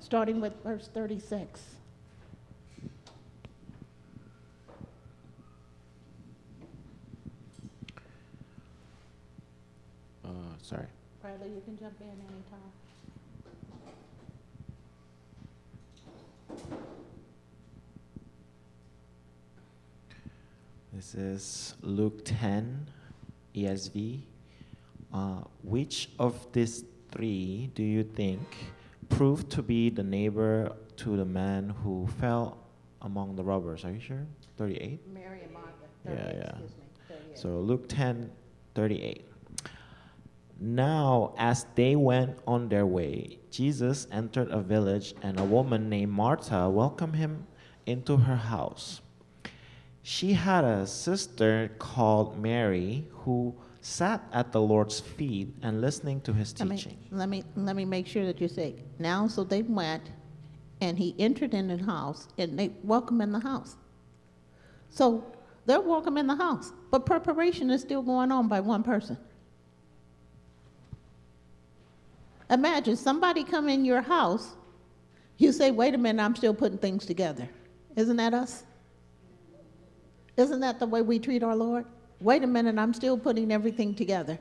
[0.00, 1.79] starting with verse 36.
[10.70, 10.86] Sorry.
[11.20, 12.70] Bradley, you can jump in anytime.
[20.92, 22.86] This is Luke 10,
[23.56, 24.20] ESV.
[25.12, 28.40] Uh, which of these three do you think
[29.08, 32.58] proved to be the neighbor to the man who fell
[33.02, 33.84] among the robbers?
[33.84, 34.24] Are you sure?
[34.56, 35.00] 38?
[35.12, 35.68] Mary and Martha.
[36.04, 36.42] Yeah, 38, yeah.
[36.42, 36.84] Excuse me.
[37.08, 37.38] 38.
[37.40, 38.30] So Luke 10,
[38.76, 39.29] 38.
[40.62, 46.12] Now, as they went on their way, Jesus entered a village, and a woman named
[46.12, 47.46] Martha welcomed him
[47.86, 49.00] into her house.
[50.02, 56.34] She had a sister called Mary who sat at the Lord's feet and listening to
[56.34, 56.98] his Let me, teaching.
[57.10, 60.10] let me, let me make sure that you say, now, so they went,
[60.82, 63.76] and he entered in the house, and they welcome in the house.
[64.90, 65.24] So
[65.64, 69.16] they're welcome in the house, but preparation is still going on by one person.
[72.50, 74.54] Imagine somebody come in your house,
[75.38, 77.48] you say, wait a minute, I'm still putting things together.
[77.96, 78.64] Isn't that us?
[80.36, 81.84] Isn't that the way we treat our Lord?
[82.20, 84.38] Wait a minute, I'm still putting everything together.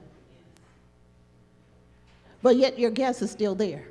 [2.42, 3.86] But yet your guest is still there.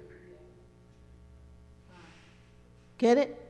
[2.98, 3.44] Get it?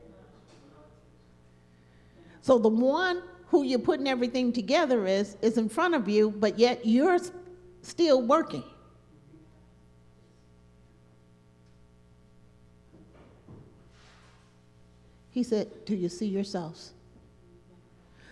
[2.41, 6.59] So the one who you're putting everything together is is in front of you, but
[6.59, 7.19] yet you're
[7.81, 8.63] still working.
[15.31, 16.93] He said, Do you see yourselves?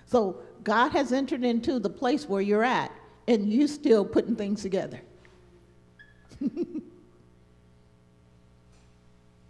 [0.05, 2.91] So God has entered into the place where you're at,
[3.27, 5.01] and you're still putting things together.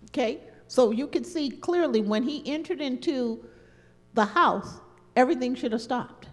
[0.06, 0.40] okay?
[0.68, 3.46] So you can see clearly when he entered into
[4.14, 4.80] the house,
[5.16, 6.28] everything should have stopped.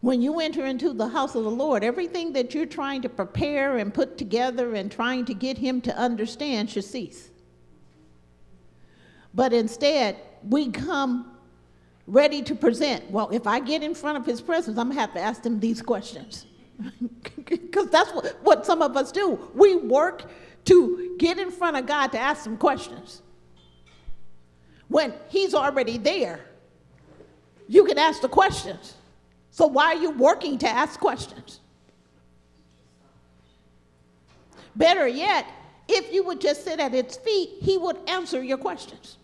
[0.00, 3.78] When you enter into the house of the Lord, everything that you're trying to prepare
[3.78, 7.30] and put together and trying to get him to understand should cease.
[9.36, 10.16] But instead,
[10.48, 11.30] we come
[12.06, 13.10] ready to present.
[13.10, 15.44] Well, if I get in front of his presence, I'm going to have to ask
[15.44, 16.46] him these questions.
[17.46, 19.38] Because that's what, what some of us do.
[19.54, 20.28] We work
[20.64, 23.22] to get in front of God to ask him questions.
[24.88, 26.40] When he's already there,
[27.68, 28.94] you can ask the questions.
[29.52, 31.60] So why are you working to ask questions?
[34.74, 35.46] Better yet,
[35.86, 39.18] if you would just sit at his feet, he would answer your questions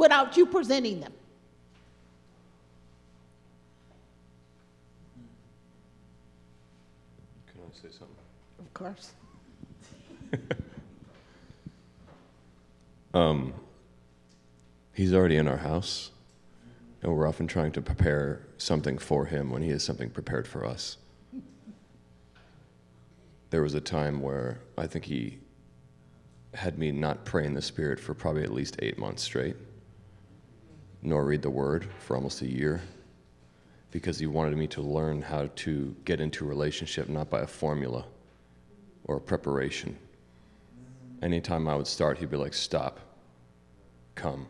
[0.00, 1.12] without you presenting them.
[7.46, 8.16] Can I say something?
[8.58, 9.12] Of course.
[13.14, 13.54] um,
[15.00, 16.10] He's already in our house,
[17.00, 20.62] and we're often trying to prepare something for him when he has something prepared for
[20.62, 20.98] us.
[23.48, 25.38] There was a time where I think he
[26.52, 29.56] had me not pray in the Spirit for probably at least eight months straight,
[31.02, 32.82] nor read the Word for almost a year,
[33.90, 37.46] because he wanted me to learn how to get into a relationship not by a
[37.46, 38.04] formula
[39.04, 39.96] or a preparation.
[41.22, 43.00] Anytime I would start, he'd be like, Stop,
[44.14, 44.46] come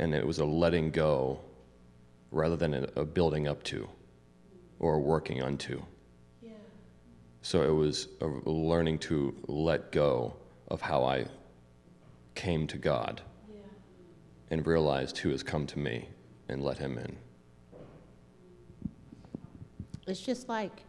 [0.00, 1.38] and it was a letting go
[2.30, 3.88] rather than a, building up to
[4.78, 5.82] or working unto.
[7.42, 10.34] So it was a learning to let go
[10.68, 11.26] of how I
[12.34, 13.20] came to God
[14.50, 16.08] and realized who has come to me
[16.48, 17.16] and let him in.
[20.06, 20.82] It's just like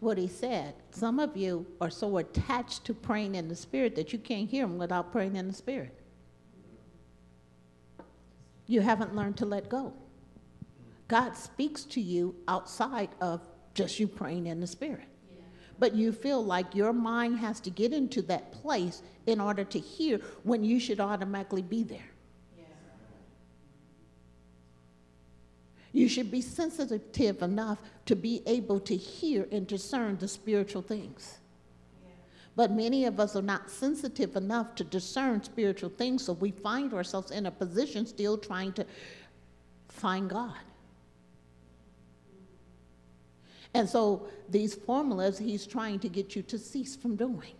[0.00, 0.74] what he said.
[0.90, 4.64] Some of you are so attached to praying in the Spirit that you can't hear
[4.64, 5.98] him without praying in the Spirit.
[8.66, 9.92] You haven't learned to let go.
[11.08, 13.40] God speaks to you outside of
[13.74, 15.08] just you praying in the Spirit.
[15.78, 19.78] But you feel like your mind has to get into that place in order to
[19.78, 22.13] hear when you should automatically be there.
[25.94, 31.38] You should be sensitive enough to be able to hear and discern the spiritual things.
[32.56, 36.92] But many of us are not sensitive enough to discern spiritual things, so we find
[36.92, 38.84] ourselves in a position still trying to
[39.88, 40.58] find God.
[43.72, 47.54] And so these formulas he's trying to get you to cease from doing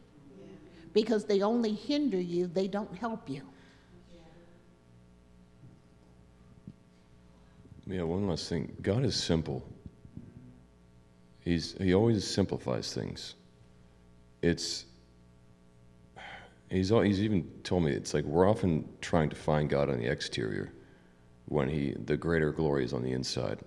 [0.92, 3.42] because they only hinder you, they don't help you.
[7.86, 8.76] Yeah, one last thing.
[8.80, 9.62] God is simple.
[11.40, 13.34] He's he always simplifies things.
[14.40, 14.86] It's
[16.70, 19.98] he's al- he's even told me it's like we're often trying to find God on
[19.98, 20.72] the exterior
[21.46, 23.60] when he the greater glory is on the inside.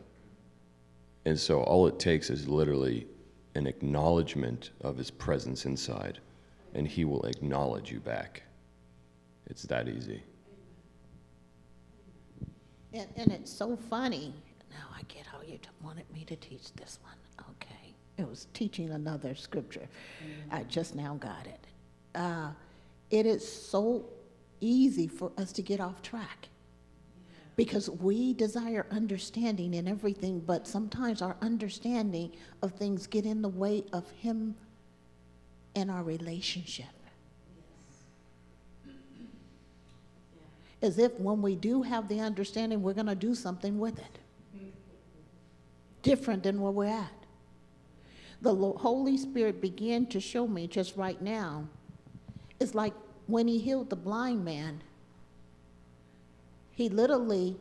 [1.26, 3.06] And so all it takes is literally
[3.54, 6.20] an acknowledgement of his presence inside
[6.74, 8.44] and he will acknowledge you back.
[9.48, 10.24] It's that easy.
[12.94, 14.34] And, and it's so funny.
[14.72, 17.16] Now I get how you t- wanted me to teach this one.
[17.52, 17.96] Okay.
[18.18, 19.88] It was teaching another scripture.
[20.52, 21.68] I just now got it.
[22.16, 22.50] Uh,
[23.12, 24.06] it is so
[24.60, 26.50] easy for us to get off track
[27.56, 32.32] because we desire understanding in everything, but sometimes our understanding
[32.62, 34.56] of things get in the way of Him
[35.76, 36.86] and our relationship.
[40.82, 44.20] As if when we do have the understanding, we're going to do something with it.
[46.04, 47.12] Different than where we're at.
[48.42, 51.68] The Holy Spirit began to show me just right now.
[52.60, 52.94] It's like
[53.26, 54.82] when he healed the blind man,
[56.72, 57.58] he literally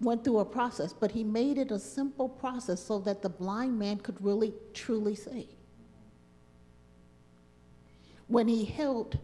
[0.00, 3.78] went through a process, but he made it a simple process so that the blind
[3.78, 5.48] man could really truly see.
[8.28, 9.18] When he healed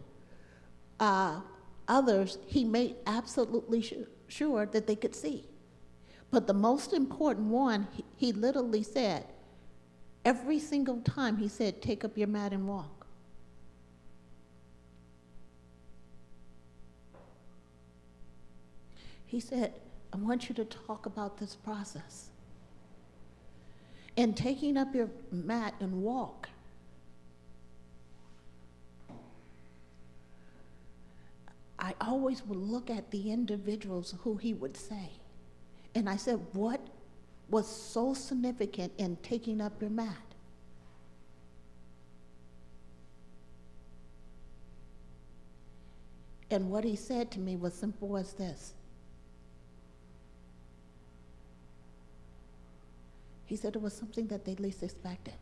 [0.99, 1.41] uh,
[1.87, 5.45] others, he made absolutely su- sure that they could see.
[6.31, 9.25] But the most important one, he, he literally said,
[10.23, 13.07] every single time he said, Take up your mat and walk.
[19.25, 19.73] He said,
[20.13, 22.29] I want you to talk about this process.
[24.17, 26.49] And taking up your mat and walk.
[31.85, 35.11] I always would look at the individuals who he would say.
[35.93, 36.81] And I said, What
[37.47, 40.17] was so significant in taking up your mat?
[46.49, 48.73] And what he said to me was simple as this
[53.45, 55.35] He said it was something that they least expected.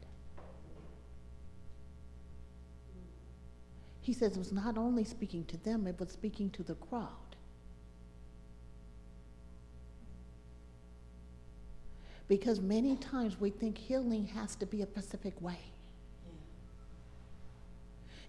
[4.03, 7.07] He says it was not only speaking to them, it was speaking to the crowd.
[12.27, 15.59] Because many times we think healing has to be a specific way.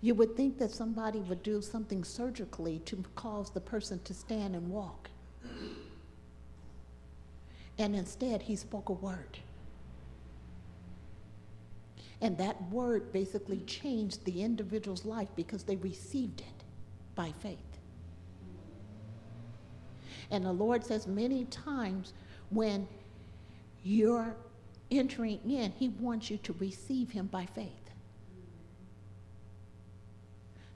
[0.00, 4.54] You would think that somebody would do something surgically to cause the person to stand
[4.54, 5.10] and walk.
[7.78, 9.38] And instead, he spoke a word.
[12.20, 16.64] And that word basically changed the individual's life because they received it
[17.14, 17.58] by faith.
[20.30, 22.12] And the Lord says many times
[22.50, 22.88] when
[23.82, 24.34] you're
[24.90, 27.90] entering in, He wants you to receive Him by faith.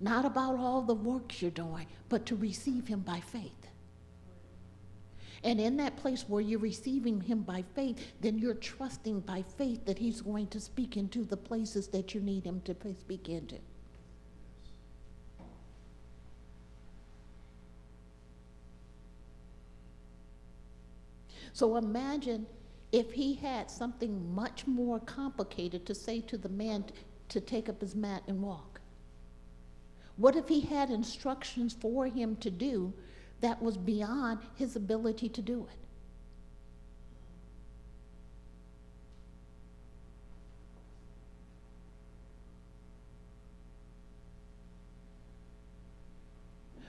[0.00, 3.57] Not about all the works you're doing, but to receive Him by faith.
[5.44, 9.84] And in that place where you're receiving Him by faith, then you're trusting by faith
[9.86, 13.56] that He's going to speak into the places that you need Him to speak into.
[21.58, 22.46] So imagine
[22.92, 26.84] if he had something much more complicated to say to the man
[27.30, 28.80] to take up his mat and walk.
[30.16, 32.92] What if he had instructions for him to do
[33.40, 35.78] that was beyond his ability to do it?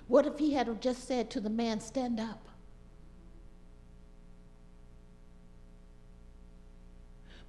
[0.08, 2.48] What if he had just said to the man, Stand up?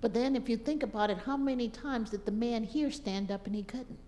[0.02, 3.30] But then, if you think about it, how many times did the man here stand
[3.30, 3.98] up and he couldn't?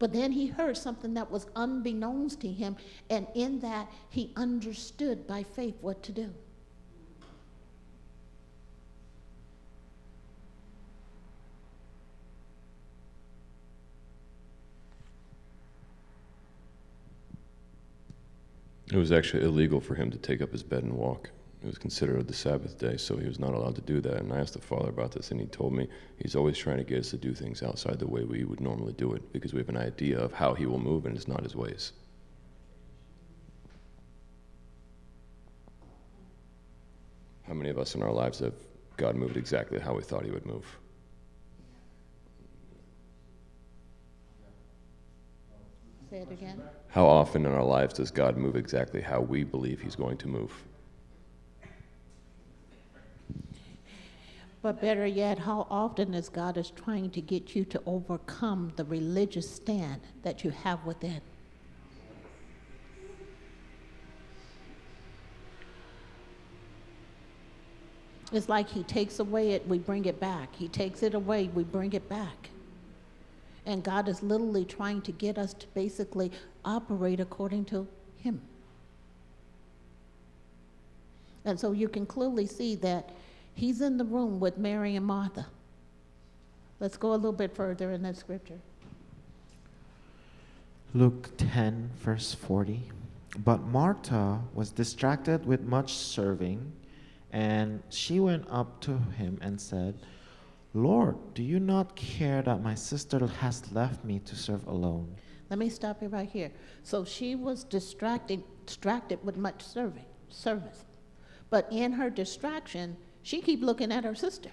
[0.00, 2.76] But then he heard something that was unbeknownst to him,
[3.10, 6.32] and in that he understood by faith what to do.
[18.90, 21.30] It was actually illegal for him to take up his bed and walk.
[21.62, 24.16] It was considered the Sabbath day, so he was not allowed to do that.
[24.16, 26.84] And I asked the Father about this, and he told me he's always trying to
[26.84, 29.58] get us to do things outside the way we would normally do it because we
[29.58, 31.92] have an idea of how he will move, and it's not his ways.
[37.42, 38.54] How many of us in our lives have
[38.96, 40.64] God moved exactly how we thought he would move?
[46.08, 46.62] Say it again.
[46.88, 50.28] How often in our lives does God move exactly how we believe he's going to
[50.28, 50.52] move?
[54.62, 58.84] But better yet, how often is God is trying to get you to overcome the
[58.84, 61.22] religious stand that you have within?
[68.32, 70.54] It's like he takes away it, we bring it back.
[70.54, 72.50] He takes it away, we bring it back.
[73.66, 76.30] And God is literally trying to get us to basically
[76.64, 77.88] operate according to
[78.18, 78.40] him.
[81.44, 83.10] And so you can clearly see that
[83.60, 85.46] He's in the room with Mary and Martha.
[86.80, 88.58] Let's go a little bit further in that scripture.
[90.94, 92.80] Luke 10, verse 40.
[93.44, 96.72] But Martha was distracted with much serving,
[97.32, 99.94] and she went up to him and said,
[100.72, 105.16] Lord, do you not care that my sister has left me to serve alone?
[105.50, 106.50] Let me stop you right here.
[106.82, 110.86] So she was distracted, distracted with much serving, service.
[111.50, 112.96] But in her distraction,
[113.30, 114.50] she keep looking at her sister.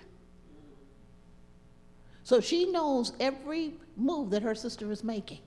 [2.22, 5.40] So she knows every move that her sister is making.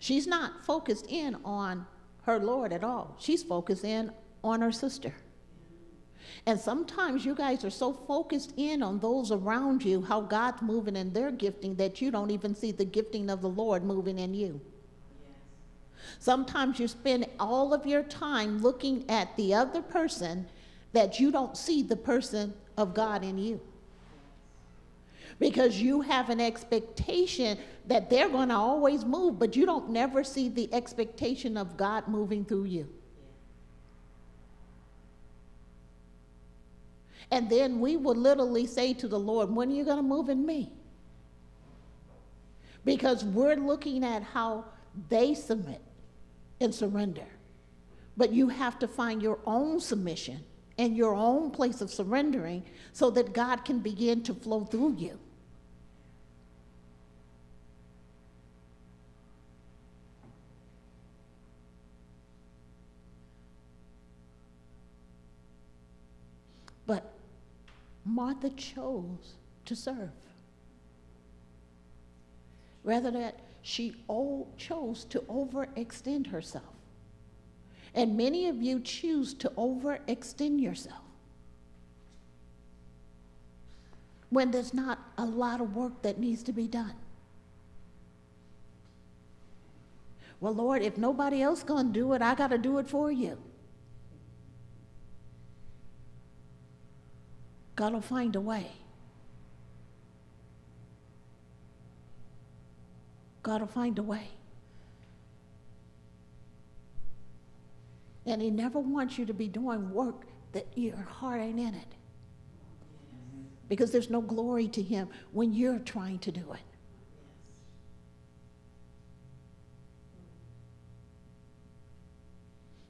[0.00, 1.86] She's not focused in on
[2.22, 3.14] her Lord at all.
[3.20, 4.10] She's focused in
[4.42, 5.14] on her sister.
[6.46, 10.96] And sometimes you guys are so focused in on those around you, how God's moving
[10.96, 14.34] in their gifting, that you don't even see the gifting of the Lord moving in
[14.34, 14.60] you.
[16.18, 20.48] Sometimes you spend all of your time looking at the other person
[20.92, 23.60] that you don't see the person of God in you.
[25.38, 30.22] because you have an expectation that they're going to always move, but you don't never
[30.24, 32.88] see the expectation of God moving through you.
[37.30, 40.28] And then we will literally say to the Lord, When are you going to move
[40.28, 40.72] in me?
[42.84, 44.66] Because we're looking at how
[45.08, 45.80] they submit
[46.60, 47.26] and surrender.
[48.16, 50.44] But you have to find your own submission
[50.82, 52.60] and your own place of surrendering
[52.92, 55.16] so that God can begin to flow through you.
[66.84, 67.12] But
[68.04, 69.34] Martha chose
[69.66, 70.10] to serve.
[72.82, 73.94] Rather that she
[74.58, 76.64] chose to overextend herself.
[77.94, 81.02] And many of you choose to overextend yourself
[84.30, 86.94] when there's not a lot of work that needs to be done.
[90.40, 93.38] Well, Lord, if nobody else to do it, I got to do it for you.
[97.76, 98.72] God will find a way.
[103.42, 104.28] God will find a way.
[108.26, 111.94] And He never wants you to be doing work that your heart ain't in it.
[113.68, 116.60] Because there's no glory to Him when you're trying to do it.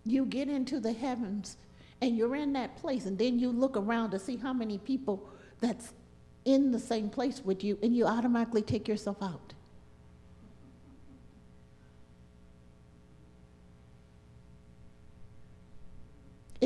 [0.04, 1.56] You get into the heavens
[2.00, 5.28] and you're in that place, and then you look around to see how many people
[5.60, 5.92] that's
[6.44, 9.54] in the same place with you, and you automatically take yourself out.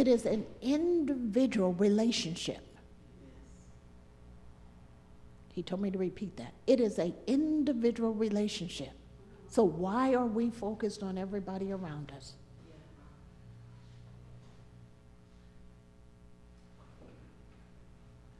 [0.07, 2.61] It is an individual relationship.
[5.53, 6.53] He told me to repeat that.
[6.69, 8.93] It is an individual relationship.
[9.49, 12.35] So, why are we focused on everybody around us?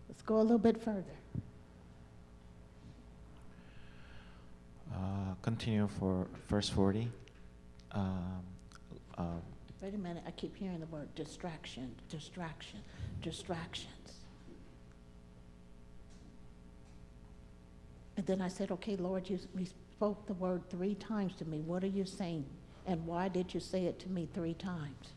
[0.09, 1.17] Let's go a little bit further.
[4.95, 7.11] Uh, continue for verse 40.
[7.91, 8.45] Um,
[9.19, 9.25] uh,
[9.83, 12.81] Wait a minute, I keep hearing the word distraction, distraction,
[13.23, 13.91] distractions.
[18.17, 21.61] And then I said, okay, Lord, you we spoke the word three times to me.
[21.61, 22.47] What are you saying?
[22.87, 25.13] And why did you say it to me three times?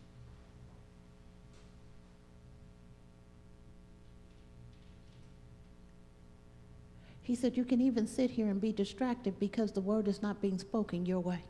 [7.22, 10.42] He said, You can even sit here and be distracted because the word is not
[10.42, 11.44] being spoken your way.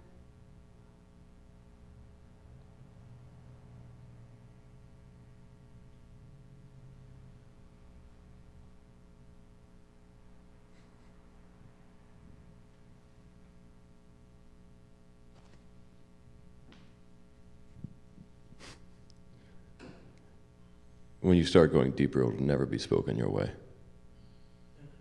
[21.30, 23.52] When you start going deeper, it'll never be spoken your way.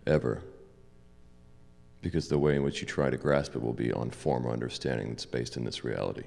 [0.05, 0.43] Ever.
[2.03, 4.51] Because the way in which you try to grasp it will be on form or
[4.51, 6.25] understanding that's based in this reality.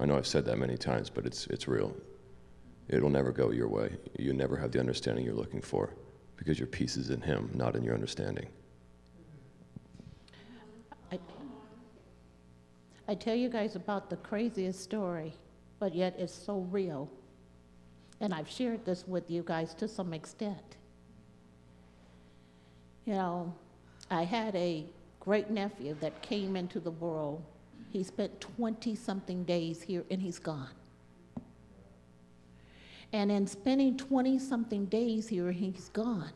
[0.00, 1.94] I know I've said that many times, but it's, it's real.
[2.88, 3.94] It'll never go your way.
[4.18, 5.90] You never have the understanding you're looking for
[6.38, 8.46] because your peace is in Him, not in your understanding.
[11.12, 11.18] I,
[13.06, 15.34] I tell you guys about the craziest story,
[15.78, 17.10] but yet it's so real.
[18.24, 20.76] And I've shared this with you guys to some extent.
[23.04, 23.54] You know,
[24.10, 24.86] I had a
[25.20, 27.42] great nephew that came into the world.
[27.92, 30.70] He spent 20 something days here and he's gone.
[33.12, 36.32] And in spending 20 something days here, he's gone.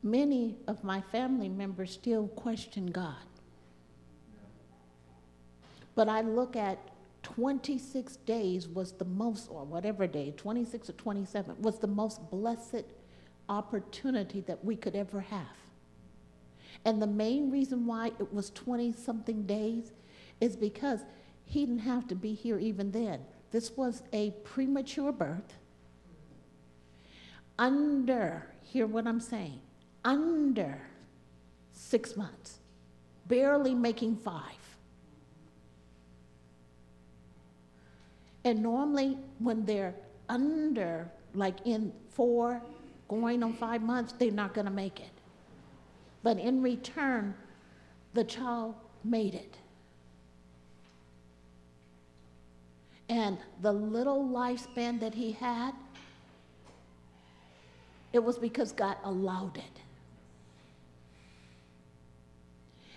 [0.00, 3.27] Many of my family members still question God.
[5.98, 6.78] But I look at
[7.24, 12.84] 26 days was the most, or whatever day, 26 or 27, was the most blessed
[13.48, 15.56] opportunity that we could ever have.
[16.84, 19.90] And the main reason why it was 20 something days
[20.40, 21.00] is because
[21.44, 23.18] he didn't have to be here even then.
[23.50, 25.56] This was a premature birth.
[27.58, 29.58] Under, hear what I'm saying,
[30.04, 30.80] under
[31.72, 32.60] six months,
[33.26, 34.67] barely making five.
[38.48, 39.94] And normally, when they're
[40.30, 42.62] under, like in four,
[43.06, 45.10] going on five months, they're not going to make it.
[46.22, 47.34] But in return,
[48.14, 48.74] the child
[49.04, 49.58] made it.
[53.10, 55.74] And the little lifespan that he had,
[58.14, 59.80] It was because God allowed it.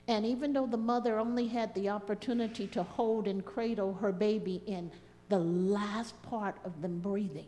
[0.07, 4.61] And even though the mother only had the opportunity to hold and cradle her baby
[4.65, 4.89] in
[5.31, 7.47] the last part of them breathing,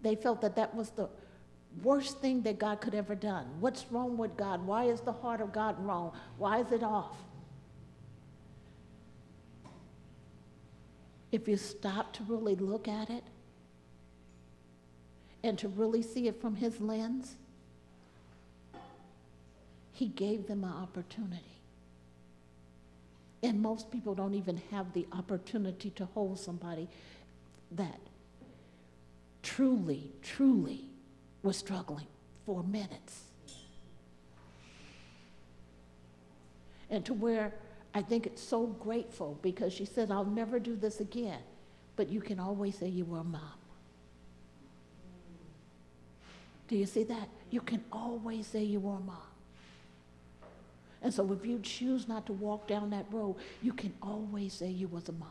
[0.00, 1.08] they felt that that was the
[1.82, 3.46] worst thing that God could ever done.
[3.60, 4.66] What's wrong with God?
[4.66, 6.12] Why is the heart of God wrong?
[6.38, 7.14] Why is it off?
[11.30, 13.24] If you stop to really look at it
[15.42, 17.36] and to really see it from his lens,
[19.92, 21.53] he gave them an opportunity.
[23.44, 26.88] And most people don't even have the opportunity to hold somebody
[27.72, 28.00] that
[29.42, 30.86] truly, truly
[31.42, 32.06] was struggling
[32.46, 33.24] for minutes.
[36.88, 37.52] And to where
[37.92, 41.40] I think it's so grateful because she said, I'll never do this again,
[41.96, 43.42] but you can always say you were a mom.
[46.68, 47.28] Do you see that?
[47.50, 49.33] You can always say you were a mom.
[51.04, 54.70] And so if you choose not to walk down that road, you can always say
[54.70, 55.28] you was a mom.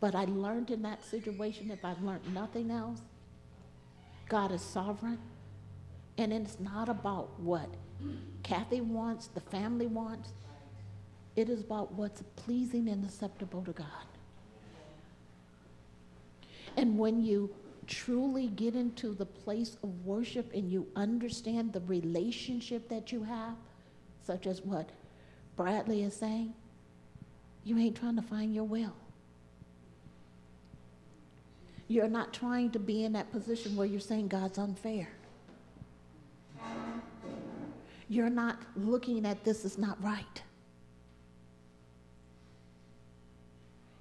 [0.00, 3.00] But I learned in that situation, if I learned nothing else,
[4.28, 5.18] God is sovereign.
[6.16, 7.68] And it's not about what
[8.42, 10.30] Kathy wants, the family wants.
[11.36, 13.86] It is about what's pleasing and acceptable to God.
[16.76, 17.50] And when you
[17.88, 23.54] truly get into the place of worship and you understand the relationship that you have,
[24.24, 24.90] such as what
[25.56, 26.52] Bradley is saying,
[27.64, 28.94] you ain't trying to find your will.
[31.88, 35.08] You're not trying to be in that position where you're saying God's unfair.
[38.10, 40.42] You're not looking at this as not right.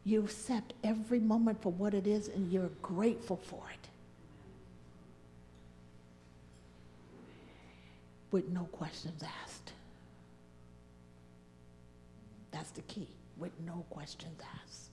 [0.07, 3.89] You accept every moment for what it is and you're grateful for it.
[8.31, 9.73] With no questions asked.
[12.51, 14.91] That's the key, with no questions asked.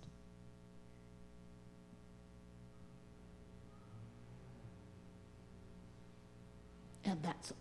[7.04, 7.52] And that's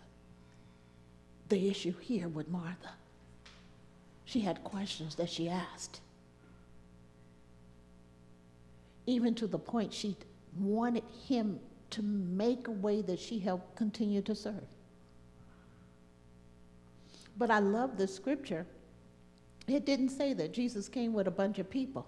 [1.50, 2.94] the issue here with Martha.
[4.26, 6.00] She had questions that she asked.
[9.06, 10.16] Even to the point she
[10.58, 14.66] wanted him to make a way that she helped continue to serve.
[17.38, 18.66] But I love the scripture.
[19.68, 22.06] It didn't say that Jesus came with a bunch of people.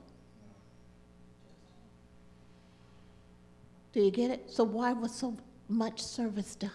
[3.93, 4.51] Do you get it?
[4.51, 5.37] So why was so
[5.69, 6.71] much service done?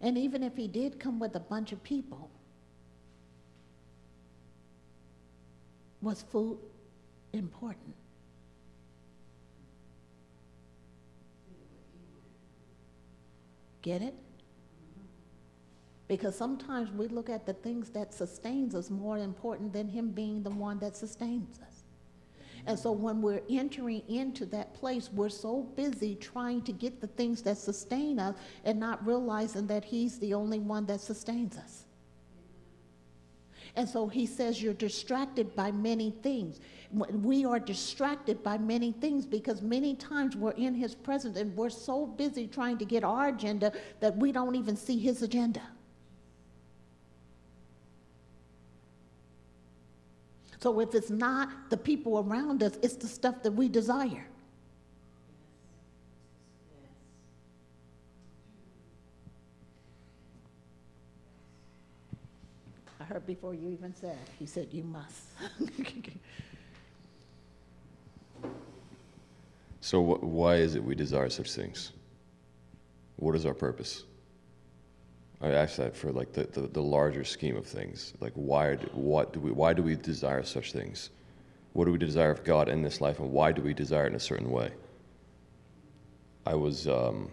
[0.00, 2.30] And even if he did come with a bunch of people,
[6.04, 6.58] was food
[7.32, 7.94] important?
[13.82, 14.14] Get it?
[16.06, 20.42] Because sometimes we look at the things that sustains us more important than him being
[20.42, 21.84] the one that sustains us.
[22.66, 27.06] And so when we're entering into that place, we're so busy trying to get the
[27.08, 31.83] things that sustain us and not realizing that He's the only one that sustains us.
[33.76, 36.60] And so he says, You're distracted by many things.
[36.92, 41.70] We are distracted by many things because many times we're in his presence and we're
[41.70, 45.62] so busy trying to get our agenda that we don't even see his agenda.
[50.60, 54.26] So if it's not the people around us, it's the stuff that we desire.
[63.14, 65.22] I heard before you even said, he said, you must.
[69.80, 71.92] so, wh- why is it we desire such things?
[73.14, 74.02] What is our purpose?
[75.40, 78.14] I ask that for like the, the, the, larger scheme of things.
[78.18, 81.10] Like why do, what do we why do we desire such things?
[81.72, 84.08] What do we desire of God in this life, and why do we desire it
[84.08, 84.72] in a certain way?
[86.46, 87.30] I was um,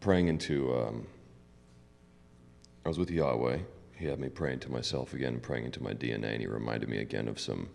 [0.00, 0.74] praying into.
[0.74, 1.06] Um,
[2.86, 3.58] I was with Yahweh.
[3.98, 6.98] He had me praying to myself again, praying into my DNA, and he reminded me
[6.98, 7.68] again of some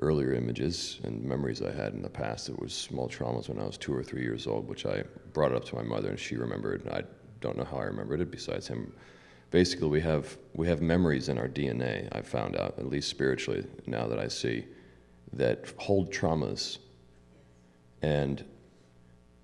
[0.00, 2.48] earlier images and memories I had in the past.
[2.48, 5.52] It was small traumas when I was two or three years old, which I brought
[5.52, 6.88] up to my mother, and she remembered.
[6.88, 7.02] I
[7.40, 8.92] don't know how I remembered it besides him.
[9.50, 13.66] Basically, we have, we have memories in our DNA, I've found out, at least spiritually,
[13.86, 14.66] now that I see,
[15.32, 16.78] that hold traumas.
[18.02, 18.44] And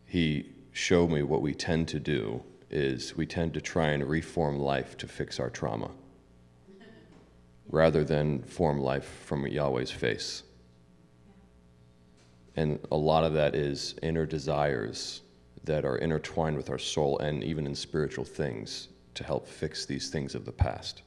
[0.06, 4.58] he showed me what we tend to do is we tend to try and reform
[4.58, 5.90] life to fix our trauma.
[7.70, 10.42] rather than form life from Yahweh's face.
[12.56, 15.22] And a lot of that is inner desires
[15.64, 20.10] that are intertwined with our soul and even in spiritual things to help fix these
[20.10, 21.02] things of the past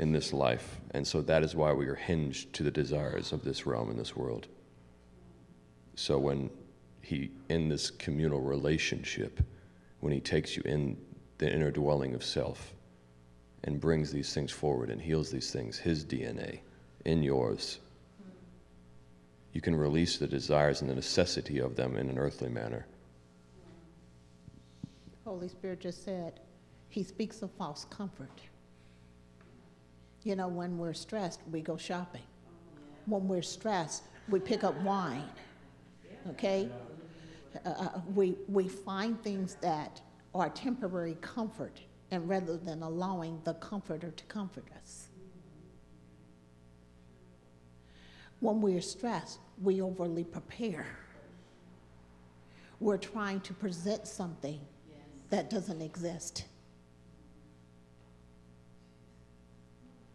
[0.00, 0.80] in this life.
[0.92, 3.98] And so that is why we are hinged to the desires of this realm and
[3.98, 4.48] this world.
[5.94, 6.50] So when
[7.02, 9.40] he, in this communal relationship,
[10.00, 10.96] when he takes you in
[11.38, 12.74] the inner dwelling of self
[13.64, 16.60] and brings these things forward and heals these things, his DNA
[17.04, 17.78] in yours,
[19.52, 22.86] you can release the desires and the necessity of them in an earthly manner.
[25.24, 26.40] Holy Spirit just said,
[26.88, 28.40] He speaks of false comfort.
[30.22, 32.22] You know, when we're stressed, we go shopping.
[33.06, 35.28] When we're stressed, we pick up wine.
[36.30, 36.68] Okay?
[37.64, 40.00] Uh, uh, we, we find things that
[40.34, 41.80] are temporary comfort,
[42.10, 45.08] and rather than allowing the comforter to comfort us.
[48.40, 50.86] When we're stressed, we overly prepare.
[52.78, 54.60] We're trying to present something
[55.28, 56.44] that doesn't exist.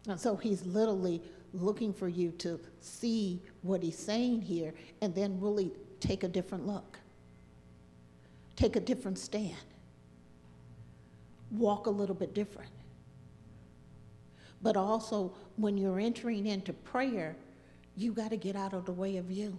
[0.08, 1.22] And so he's literally
[1.52, 6.66] looking for you to see what he's saying here and then really take a different
[6.66, 6.98] look,
[8.56, 9.54] take a different stand,
[11.52, 12.70] walk a little bit different.
[14.62, 17.36] But also, when you're entering into prayer,
[17.96, 19.58] you got to get out of the way of you.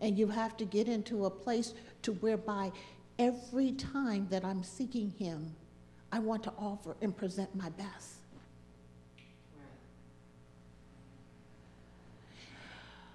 [0.00, 1.72] And you have to get into a place
[2.02, 2.72] to whereby
[3.18, 5.54] every time that I'm seeking him,
[6.12, 8.14] I want to offer and present my best.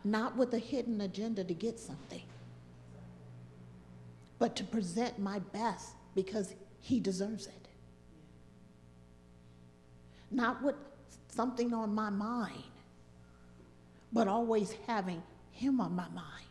[0.04, 2.24] Not with a hidden agenda to get something,
[4.40, 7.68] but to present my best because he deserves it.
[10.32, 10.76] Not with
[11.28, 12.64] something on my mind,
[14.14, 15.22] but always having
[15.52, 16.46] him on my mind.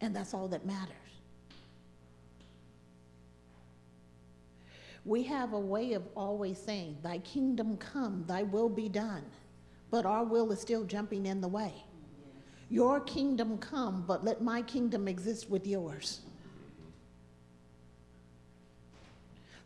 [0.00, 0.94] And that's all that matters.
[5.04, 9.22] We have a way of always saying, Thy kingdom come, thy will be done.
[9.90, 11.72] But our will is still jumping in the way.
[12.68, 16.20] Your kingdom come, but let my kingdom exist with yours.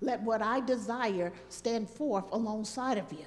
[0.02, 3.26] Let what I desire stand forth alongside of you.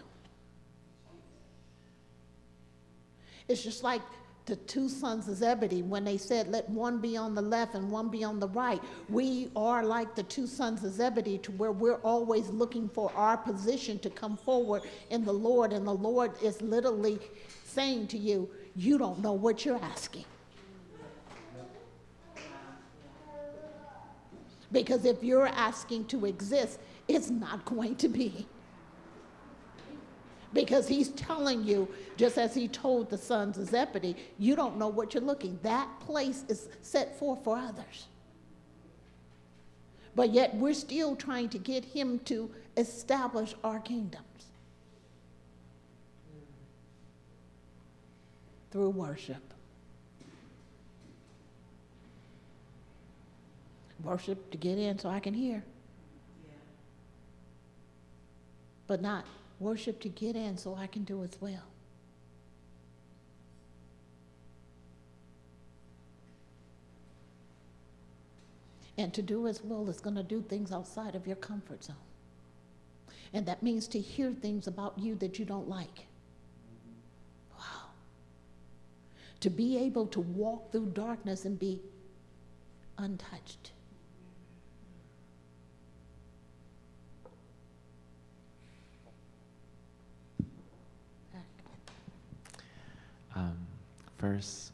[3.47, 4.01] It's just like
[4.45, 7.89] the two sons of Zebedee when they said, Let one be on the left and
[7.89, 8.82] one be on the right.
[9.09, 13.38] We are like the two sons of Zebedee to where we're always looking for our
[13.38, 15.71] position to come forward in the Lord.
[15.71, 17.19] And the Lord is literally
[17.63, 20.26] saying to you, You don't know what you're asking.
[24.71, 28.47] Because if you're asking to exist, it's not going to be
[30.53, 34.88] because he's telling you, just as he told the sons of Zebedee, you don't know
[34.88, 35.59] what you're looking.
[35.63, 38.07] That place is set forth for others.
[40.15, 44.24] But yet we're still trying to get him to establish our kingdoms
[48.74, 49.53] through worship.
[54.03, 55.63] Worship to get in so I can hear.
[58.88, 59.26] But not
[59.59, 61.63] worship to get in so I can do as well.
[68.97, 71.95] And to do as well is going to do things outside of your comfort zone.
[73.34, 76.07] And that means to hear things about you that you don't like.
[77.57, 77.89] Wow.
[79.43, 81.81] To be able to walk through darkness and be
[82.97, 83.73] untouched.
[93.35, 93.57] um,
[94.17, 94.71] verse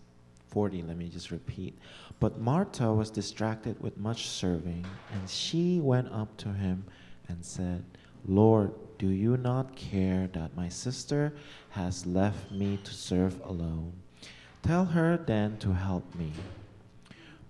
[0.50, 1.76] 40, let me just repeat.
[2.20, 6.86] But Martha was distracted with much serving, and she went up to him
[7.28, 7.84] and said,
[8.24, 11.34] Lord, do you not care that my sister
[11.72, 13.94] has left me to serve alone?
[14.64, 16.32] Tell her then to help me.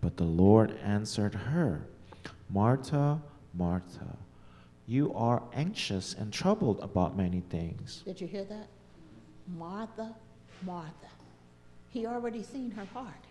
[0.01, 1.81] But the Lord answered her,
[2.49, 3.21] Martha,
[3.53, 4.17] Martha,
[4.87, 8.01] you are anxious and troubled about many things.
[8.05, 8.67] Did you hear that?
[9.57, 10.15] Martha,
[10.65, 11.09] Martha.
[11.89, 13.25] He already seen her heart.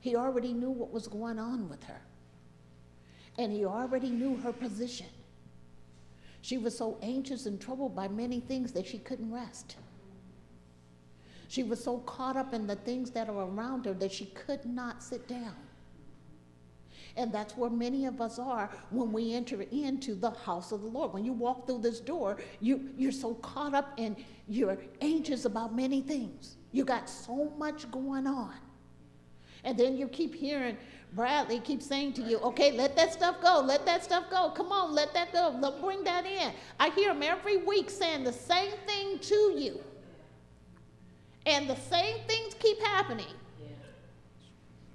[0.00, 2.00] He already knew what was going on with her.
[3.38, 5.06] And he already knew her position.
[6.40, 9.76] She was so anxious and troubled by many things that she couldn't rest.
[11.50, 14.64] She was so caught up in the things that are around her that she could
[14.64, 15.56] not sit down.
[17.16, 20.86] And that's where many of us are when we enter into the house of the
[20.86, 21.12] Lord.
[21.12, 24.14] When you walk through this door, you, you're so caught up and
[24.46, 26.56] you're anxious about many things.
[26.70, 28.54] You got so much going on.
[29.64, 30.76] And then you keep hearing
[31.14, 34.50] Bradley keep saying to you, okay, let that stuff go, let that stuff go.
[34.50, 35.58] Come on, let that go.
[35.60, 36.52] Let, bring that in.
[36.78, 39.80] I hear him every week saying the same thing to you.
[41.50, 43.34] And the same things keep happening.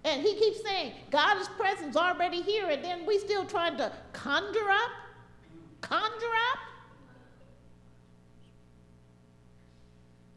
[0.06, 4.70] And he keeps saying, God's presence already here, and then we still trying to conjure
[4.70, 4.92] up,
[5.82, 6.60] conjure up.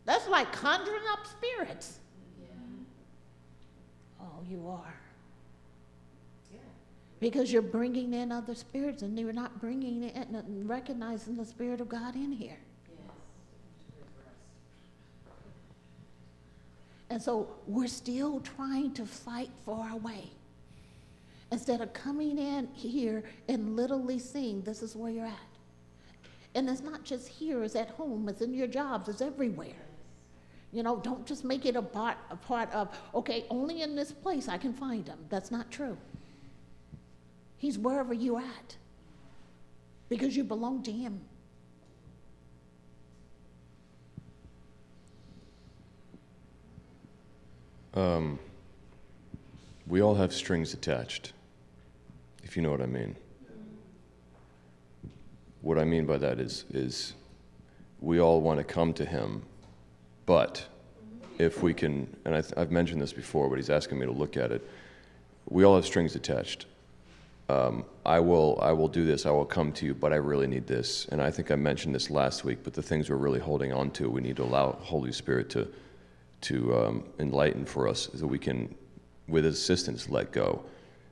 [0.06, 1.98] That's like conjuring up spirits.
[2.40, 2.46] Yeah.
[4.22, 4.94] Oh, you are.
[6.50, 6.60] Yeah.
[7.20, 11.90] Because you're bringing in other spirits and you're not bringing in, recognizing the Spirit of
[11.90, 12.58] God in here.
[17.10, 20.30] And so we're still trying to fight for our way.
[21.50, 25.32] Instead of coming in here and literally seeing this is where you're at.
[26.54, 29.68] And it's not just here, it's at home, it's in your jobs, it's everywhere.
[30.72, 34.12] You know, don't just make it a part, a part of, okay, only in this
[34.12, 35.18] place I can find him.
[35.30, 35.96] That's not true.
[37.56, 38.76] He's wherever you're at
[40.08, 41.20] because you belong to him.
[47.94, 48.38] Um,
[49.86, 51.32] we all have strings attached,
[52.44, 53.16] if you know what I mean.
[55.62, 57.14] What I mean by that is, is
[58.00, 59.42] we all want to come to Him,
[60.26, 60.66] but
[61.38, 64.36] if we can, and I have mentioned this before, but He's asking me to look
[64.36, 64.68] at it,
[65.48, 66.66] we all have strings attached.
[67.48, 69.24] Um, I will, I will do this.
[69.24, 71.06] I will come to you, but I really need this.
[71.06, 72.58] And I think I mentioned this last week.
[72.62, 75.66] But the things we're really holding on to, we need to allow Holy Spirit to
[76.42, 78.74] to um, enlighten for us so we can,
[79.26, 80.64] with his assistance, let go.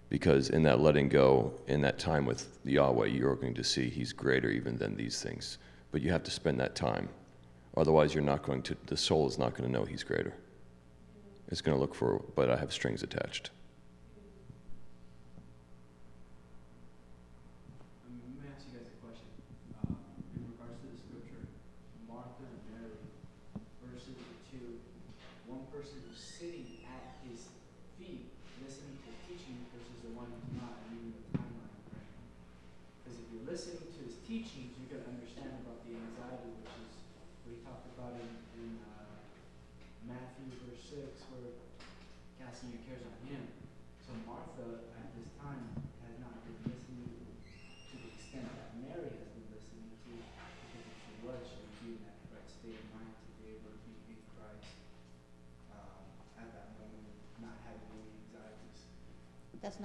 [0.08, 4.12] Because in that letting go, in that time with Yahweh, you're going to see He's
[4.12, 5.58] greater even than these things.
[5.90, 7.08] But you have to spend that time.
[7.76, 10.32] Otherwise, you're not going to, the soul is not going to know He's greater.
[11.48, 13.50] It's going to look for, but I have strings attached.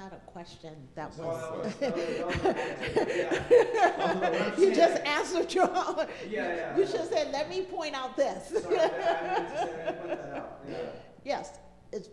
[0.02, 0.74] Not a question.
[0.95, 1.74] That was.
[4.60, 6.08] you just answered your own.
[6.28, 6.78] Yeah, yeah.
[6.78, 8.52] You should say, let me point out this.
[11.24, 11.60] Yes,
[11.91, 12.10] it's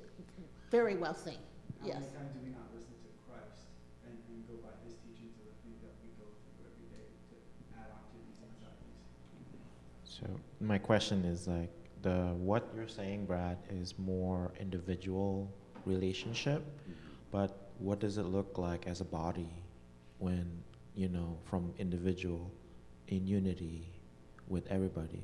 [0.70, 1.38] very well seen.
[1.82, 1.96] Yes.
[1.96, 3.72] How many times do we not listen to Christ
[4.04, 7.08] and, and go by his teaching to the things that we go through every day
[7.32, 7.40] to
[7.80, 9.00] add on to these anxieties?
[10.04, 10.28] So
[10.60, 11.72] my question is like
[12.02, 15.50] the what you're saying, Brad, is more individual
[15.86, 16.60] relationship.
[16.60, 19.50] Mm-hmm but what does it look like as a body
[20.18, 20.50] when,
[20.94, 22.50] you know, from individual
[23.08, 23.86] in unity
[24.48, 25.22] with everybody?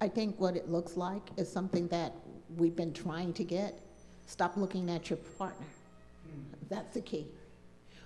[0.00, 2.14] I think what it looks like is something that
[2.56, 3.78] we've been trying to get.
[4.26, 5.66] Stop looking at your partner.
[6.68, 7.26] That's the key.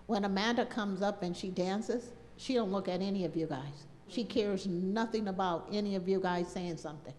[0.06, 3.86] When Amanda comes up and she dances, she don't look at any of you guys.
[4.08, 7.14] She cares nothing about any of you guys saying something.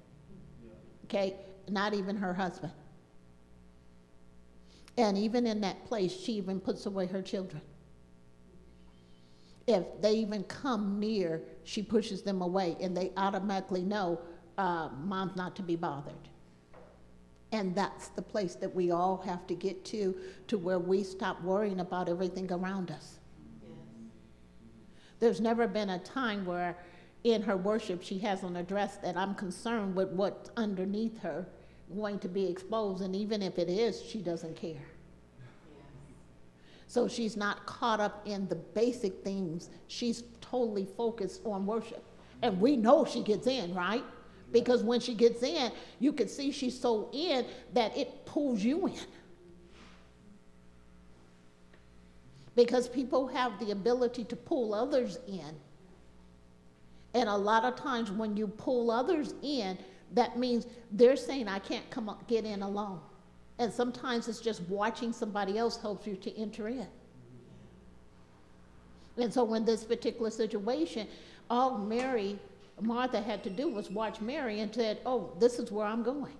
[1.05, 1.35] Okay?
[1.69, 2.73] Not even her husband.
[4.97, 7.61] And even in that place, she even puts away her children.
[9.67, 14.21] If they even come near, she pushes them away, and they automatically know
[14.57, 16.13] uh, mom's not to be bothered.
[17.51, 20.15] And that's the place that we all have to get to,
[20.47, 23.19] to where we stop worrying about everything around us.
[25.19, 26.77] There's never been a time where
[27.23, 31.47] in her worship she hasn't addressed that I'm concerned with what's underneath her
[31.93, 34.85] going to be exposed, and even if it is, she doesn't care.
[36.87, 39.69] So she's not caught up in the basic things.
[39.87, 42.03] She's totally focused on worship.
[42.41, 44.03] And we know she gets in, right?
[44.51, 48.87] Because when she gets in, you can see she's so in that it pulls you
[48.87, 48.99] in.
[52.55, 55.55] Because people have the ability to pull others in.
[57.13, 59.77] And a lot of times when you pull others in,
[60.13, 62.99] that means they're saying, I can't come up, get in alone.
[63.57, 66.87] And sometimes it's just watching somebody else helps you to enter in.
[69.17, 71.07] And so in this particular situation,
[71.49, 72.37] all Mary,
[72.81, 76.33] Martha had to do was watch Mary and said, oh, this is where I'm going.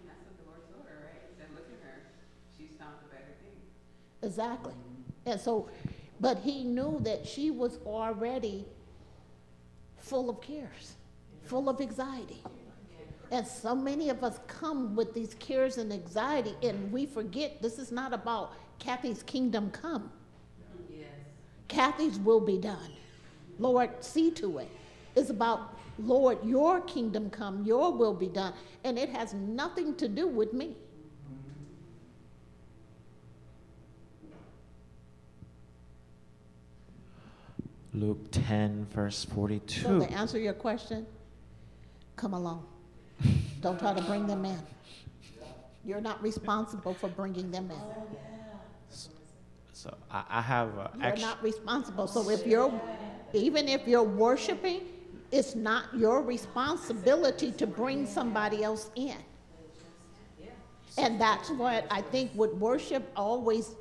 [0.00, 1.22] And that's what the Lord told her, right?
[1.30, 2.02] He said, look at her.
[2.58, 3.56] She's found a better thing.
[4.22, 4.74] Exactly.
[5.24, 5.70] And so,
[6.20, 8.66] but he knew that she was already
[9.96, 10.96] full of cares,
[11.44, 12.42] full of anxiety.
[13.30, 17.78] And so many of us come with these cares and anxiety, and we forget this
[17.78, 20.10] is not about Kathy's kingdom come.
[20.90, 21.06] Yes.
[21.68, 22.92] Kathy's will be done.
[23.58, 24.68] Lord, see to it.
[25.14, 28.52] It's about, Lord, your kingdom come, your will be done.
[28.84, 30.76] And it has nothing to do with me.
[37.94, 40.00] Luke 10, verse So 42.
[40.00, 41.06] to answer your question,
[42.22, 42.64] come along.
[43.60, 44.58] Don't try to bring them in.
[45.84, 47.80] You're not responsible for bringing them in.
[49.72, 52.06] So I, I have uh, You're not responsible.
[52.06, 52.72] So if you're,
[53.32, 54.82] even if you're worshiping,
[55.32, 59.16] it's not your responsibility to bring somebody else in.
[60.96, 63.74] And that's what I think with worship always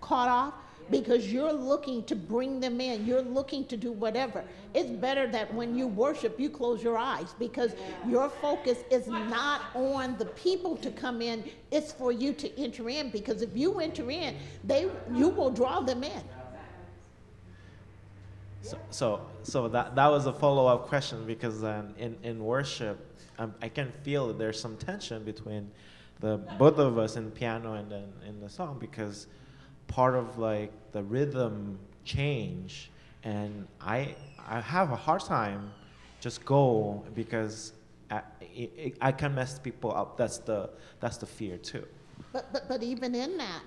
[0.00, 0.54] caught off
[0.90, 3.06] because you're looking to bring them in.
[3.06, 4.44] You're looking to do whatever.
[4.74, 7.74] It's better that when you worship, you close your eyes because
[8.08, 11.44] your focus is not on the people to come in.
[11.70, 15.80] It's for you to enter in because if you enter in, they you will draw
[15.80, 16.22] them in.
[18.62, 23.06] So, so, so that, that was a follow up question because in, in worship,
[23.38, 25.70] um, I can feel that there's some tension between
[26.20, 29.26] the both of us in piano and then in the song because
[29.90, 32.90] part of like the rhythm change
[33.24, 34.14] and I
[34.48, 35.72] I have a hard time
[36.20, 37.72] just go because
[38.10, 40.16] I, I, I can mess people up.
[40.16, 40.70] That's the
[41.00, 41.86] that's the fear too.
[42.32, 43.62] But but but even in that,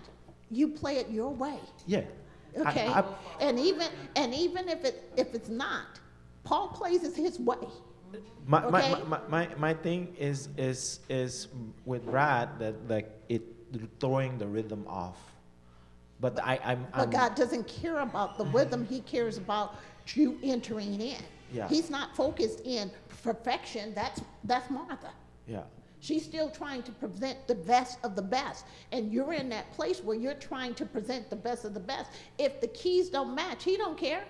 [0.50, 1.60] you play it your way.
[1.86, 2.02] Yeah.
[2.58, 2.88] Okay?
[2.88, 3.04] I-
[3.40, 6.00] and even and even if it if it's not,
[6.44, 7.68] Paul plays it his way.
[8.46, 11.48] My, my, my, my, my thing is is is
[11.86, 13.42] with Brad that like it
[14.00, 15.33] throwing the rhythm off,
[16.24, 19.76] but I I'm, But I'm God doesn't care about the rhythm, he cares about
[20.16, 21.22] you entering in.
[21.52, 21.68] Yeah.
[21.68, 22.90] He's not focused in
[23.24, 23.94] perfection.
[23.94, 25.12] That's that's Martha.
[25.48, 25.64] yeah
[26.00, 28.66] She's still trying to present the best of the best.
[28.92, 32.12] And you're in that place where you're trying to present the best of the best.
[32.38, 34.24] If the keys don't match, he don't care.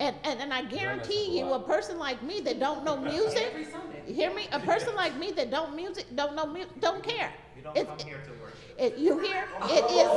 [0.00, 3.64] And, and, and I guarantee you, a person like me that don't know music, Every
[3.64, 4.02] Sunday.
[4.08, 4.48] you hear me?
[4.52, 7.32] A person like me that don't music, don't know mu- don't care.
[7.56, 8.35] You don't come here to worship.
[8.78, 9.46] It, you hear?
[9.64, 10.10] It is.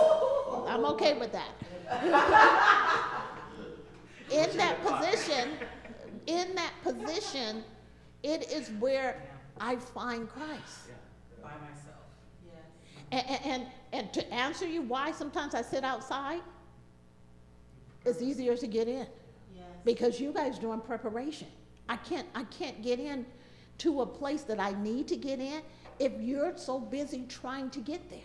[0.68, 1.52] I'm okay with that.
[4.32, 5.52] in that position,
[6.28, 7.64] in that position,
[8.24, 9.24] it is where
[9.60, 10.90] I find Christ.
[11.42, 11.96] By myself.
[13.12, 16.42] And, and, and to answer you why sometimes I sit outside,
[18.06, 19.08] it's easier to get in
[19.56, 19.66] Yes.
[19.84, 21.48] because you guys doing preparation.
[21.88, 23.26] I can't, I can't get in
[23.80, 25.62] to a place that I need to get in
[25.98, 28.20] if you're so busy trying to get there.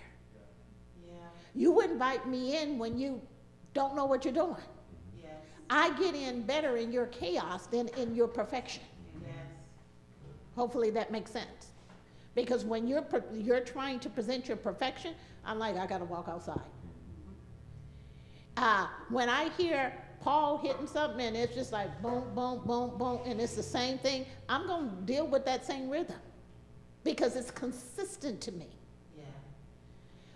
[1.54, 3.20] You invite me in when you
[3.74, 4.56] don't know what you're doing.
[5.22, 5.32] Yes.
[5.70, 8.82] I get in better in your chaos than in your perfection.
[9.22, 9.34] Yes.
[10.56, 11.72] Hopefully that makes sense.
[12.34, 16.60] Because when you're, you're trying to present your perfection, I'm like, I gotta walk outside.
[18.56, 23.20] Uh, when I hear Paul hitting something and it's just like boom, boom, boom, boom,
[23.24, 26.18] and it's the same thing, I'm gonna deal with that same rhythm
[27.04, 28.68] because it's consistent to me.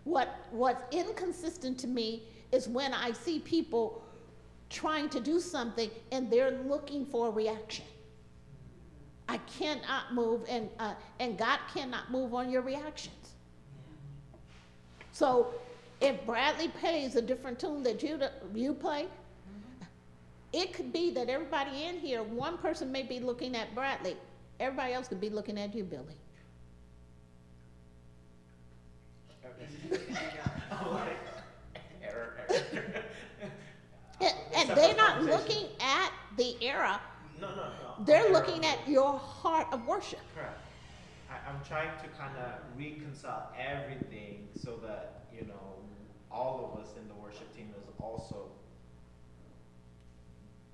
[0.09, 4.03] What, what's inconsistent to me is when I see people
[4.71, 7.85] trying to do something and they're looking for a reaction.
[9.29, 13.35] I cannot move, and, uh, and God cannot move on your reactions.
[15.13, 15.49] So
[16.01, 18.19] if Bradley plays a different tune that you,
[18.55, 19.09] you play,
[20.55, 24.17] it could be that everybody in here, one person may be looking at Bradley,
[24.59, 26.17] everybody else could be looking at you, Billy.
[34.21, 37.01] And, and they're not looking at the era,
[37.41, 40.19] no no no they're looking at your heart of worship.
[40.35, 40.61] correct
[41.31, 45.75] I, i'm trying to kind of reconcile everything so that you know
[46.33, 48.49] all of us in the worship team is also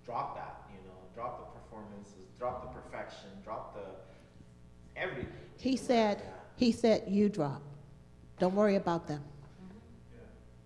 [0.06, 6.23] drop that you know drop the performances drop the perfection drop the everything He said,
[6.56, 7.62] he said, you drop.
[8.39, 9.23] Don't worry about them.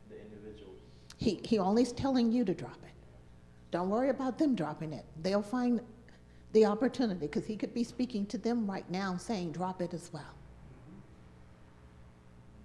[0.09, 0.73] the individual
[1.17, 2.93] He, he only's telling you to drop it.
[3.71, 5.05] Don't worry about them dropping it.
[5.23, 5.81] They'll find
[6.53, 10.11] the opportunity because he could be speaking to them right now saying, drop it as
[10.13, 10.35] well.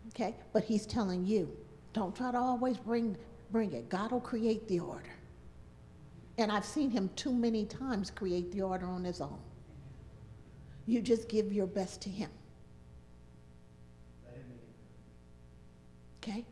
[0.09, 0.35] Okay?
[0.53, 1.51] But he's telling you,
[1.91, 3.17] don't try to always bring
[3.51, 3.87] bring it.
[3.87, 5.15] God will create the order.
[6.39, 9.37] And I've seen him too many times create the order on his own.
[10.87, 12.31] You just give your best to him.
[16.23, 16.45] Okay?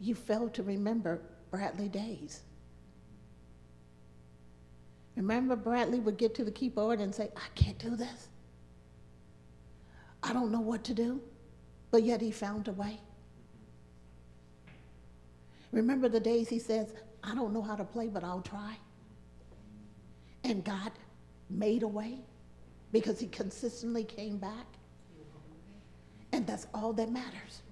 [0.00, 1.20] You fail to remember
[1.50, 2.42] Bradley days.
[5.16, 8.28] Remember, Bradley would get to the keyboard and say, I can't do this.
[10.22, 11.20] I don't know what to do.
[11.90, 13.00] But yet he found a way.
[15.72, 18.76] Remember the days he says, I don't know how to play, but I'll try.
[20.44, 20.92] And God
[21.50, 22.18] made a way
[22.92, 24.66] because he consistently came back.
[26.32, 27.62] And that's all that matters.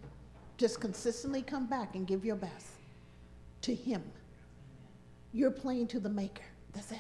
[0.57, 2.66] Just consistently come back and give your best
[3.62, 4.03] to him.
[5.33, 6.45] You're playing to the maker.
[6.73, 6.99] That's it.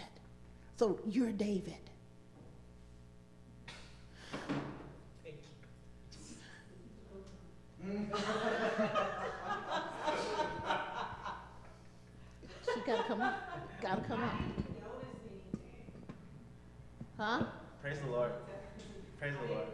[0.76, 1.74] So you're David.
[12.74, 13.34] she gotta come up.
[13.80, 14.32] Gotta come up.
[17.18, 17.44] Huh?
[17.80, 18.32] Praise the Lord.
[19.18, 19.66] Praise the Lord.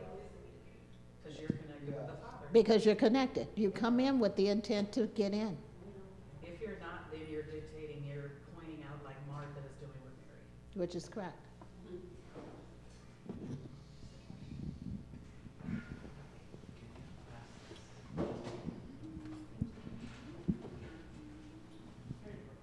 [1.25, 2.42] Because you're connected with the Father.
[2.53, 3.49] Because you're connected.
[3.55, 5.57] You come in with the intent to get in.
[6.43, 10.41] If you're not, then you're dictating, you're pointing out like Martha is doing with Mary.
[10.75, 11.39] Which is correct.
[11.87, 11.97] Mm-hmm.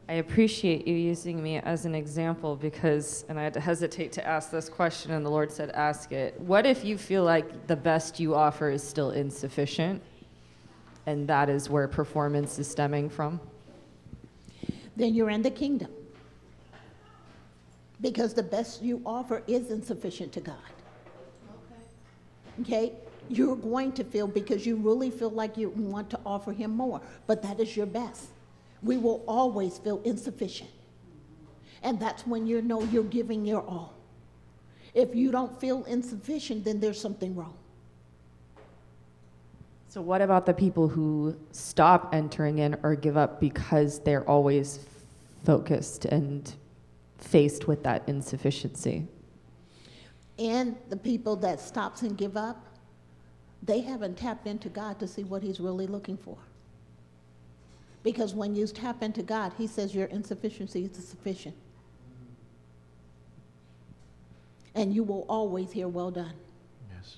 [0.09, 4.25] I appreciate you using me as an example because, and I had to hesitate to
[4.25, 6.39] ask this question, and the Lord said, ask it.
[6.41, 10.01] What if you feel like the best you offer is still insufficient,
[11.05, 13.39] and that is where performance is stemming from?
[14.95, 15.91] Then you're in the kingdom.
[18.01, 20.55] Because the best you offer is insufficient to God.
[22.61, 22.93] Okay?
[23.29, 26.99] You're going to feel because you really feel like you want to offer Him more,
[27.27, 28.29] but that is your best.
[28.81, 30.69] We will always feel insufficient.
[31.83, 33.93] And that's when you know you're giving your all.
[34.93, 37.53] If you don't feel insufficient, then there's something wrong.
[39.87, 44.85] So, what about the people who stop entering in or give up because they're always
[45.43, 46.51] focused and
[47.17, 49.07] faced with that insufficiency?
[50.37, 52.65] And the people that stops and give up,
[53.63, 56.37] they haven't tapped into God to see what he's really looking for.
[58.03, 61.55] Because when you tap into God, he says your insufficiency is sufficient.
[64.75, 66.33] And you will always hear, well done.
[66.93, 67.17] Yes.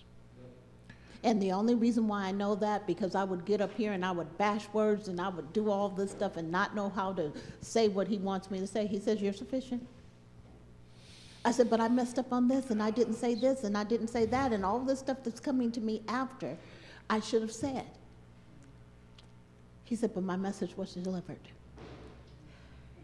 [1.24, 4.04] And the only reason why I know that, because I would get up here and
[4.04, 7.14] I would bash words and I would do all this stuff and not know how
[7.14, 7.32] to
[7.62, 8.88] say what he wants me to say.
[8.88, 9.86] He says, You're sufficient.
[11.46, 13.84] I said, But I messed up on this and I didn't say this and I
[13.84, 16.58] didn't say that and all this stuff that's coming to me after
[17.08, 17.86] I should have said.
[19.92, 21.50] He said, But my message was delivered.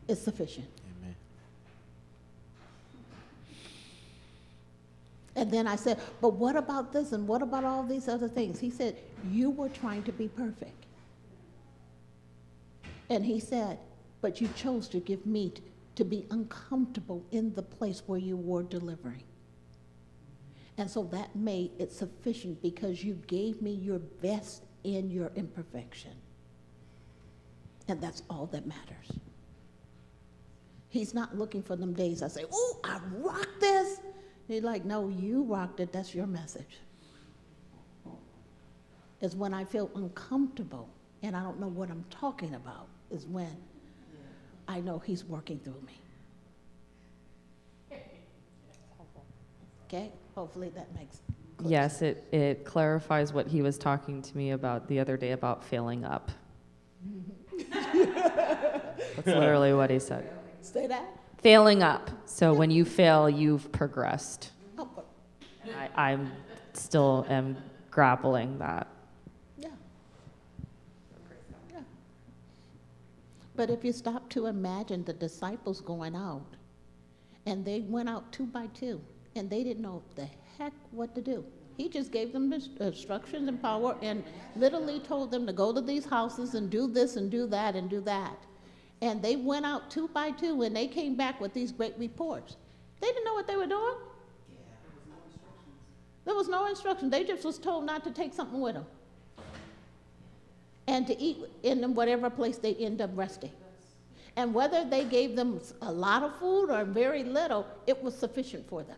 [0.08, 0.70] It's sufficient.
[1.02, 1.16] Amen.
[5.36, 8.58] And then I said, But what about this and what about all these other things?
[8.58, 8.96] He said,
[9.30, 10.86] You were trying to be perfect.
[13.10, 13.80] And he said,
[14.22, 15.62] But you chose to give me t-
[15.96, 19.24] to be uncomfortable in the place where you were delivering.
[20.78, 26.14] And so that made it sufficient because you gave me your best in your imperfection.
[27.88, 29.20] And that's all that matters.
[30.90, 34.00] He's not looking for them days I say, Oh, I rocked this.
[34.48, 35.92] He's like, No, you rocked it.
[35.92, 36.80] That's your message.
[39.22, 40.90] Is when I feel uncomfortable
[41.24, 43.56] and I don't know what I'm talking about, is when
[44.68, 46.02] I know He's working through me.
[49.88, 50.12] Okay?
[50.36, 51.22] Hopefully that makes
[51.64, 55.64] Yes, it, it clarifies what he was talking to me about the other day about
[55.64, 56.32] failing up.
[57.08, 57.47] Mm-hmm.
[57.58, 60.30] That's literally what he said.
[60.62, 61.06] Say that?
[61.42, 62.10] Failing up.
[62.26, 64.52] So when you fail, you've progressed.
[64.78, 66.32] I, I'm
[66.74, 67.58] still am
[67.92, 68.88] grappling that.
[69.58, 69.70] yeah.
[71.74, 71.80] Yeah.
[73.56, 76.46] But if you stop to imagine the disciples going out,
[77.46, 79.02] and they went out two by two,
[79.36, 80.28] and they didn't know the
[80.58, 81.46] heck what to do.
[81.78, 84.24] He just gave them instructions and power and
[84.56, 87.88] literally told them to go to these houses and do this and do that and
[87.88, 88.36] do that.
[89.04, 92.56] And they went out two by two and they came back with these great reports.
[93.00, 93.94] They didn't know what they were doing.
[94.50, 96.26] There was no instructions.
[96.26, 97.10] There was no instruction.
[97.12, 98.86] They just was told not to take something with them.
[100.88, 103.52] And to eat in whatever place they end up resting.
[104.36, 108.68] And whether they gave them a lot of food or very little, it was sufficient
[108.68, 108.98] for them.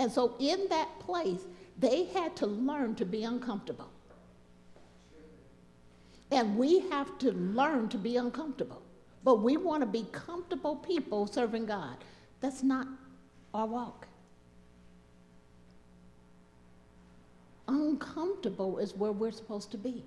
[0.00, 1.42] And so in that place,
[1.78, 3.90] they had to learn to be uncomfortable.
[6.30, 8.80] And we have to learn to be uncomfortable.
[9.24, 11.98] But we want to be comfortable people serving God.
[12.40, 12.86] That's not
[13.52, 14.06] our walk.
[17.68, 20.02] Uncomfortable is where we're supposed to be.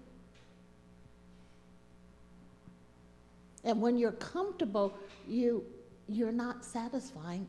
[3.64, 4.98] And when you're comfortable,
[5.28, 5.64] you,
[6.08, 7.46] you're not satisfying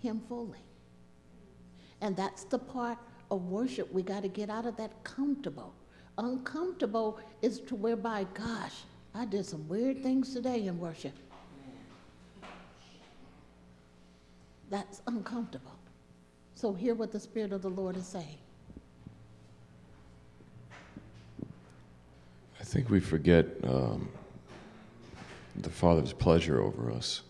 [0.00, 0.60] Him fully.
[2.06, 2.98] And that's the part
[3.32, 5.74] of worship we got to get out of that comfortable.
[6.18, 11.14] Uncomfortable is to whereby, gosh, I did some weird things today in worship.
[14.70, 15.72] That's uncomfortable.
[16.54, 18.38] So hear what the Spirit of the Lord is saying.
[22.60, 24.08] I think we forget um,
[25.56, 27.22] the Father's pleasure over us.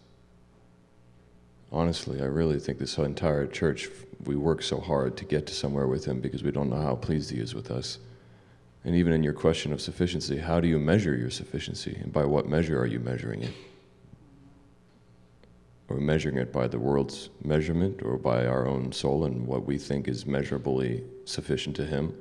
[1.77, 3.91] Honestly, I really think this entire church,
[4.25, 6.95] we work so hard to get to somewhere with Him because we don't know how
[6.95, 7.99] pleased He is with us.
[8.83, 11.99] And even in your question of sufficiency, how do you measure your sufficiency?
[12.01, 13.53] And by what measure are you measuring it?
[15.91, 19.67] Are we measuring it by the world's measurement or by our own soul and what
[19.67, 22.17] we think is measurably sufficient to Him?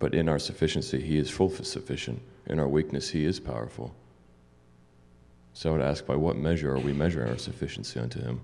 [0.00, 2.20] But in our sufficiency, He is full sufficient.
[2.46, 3.94] In our weakness, He is powerful.
[5.52, 8.40] So I would ask, by what measure are we measuring our sufficiency unto Him?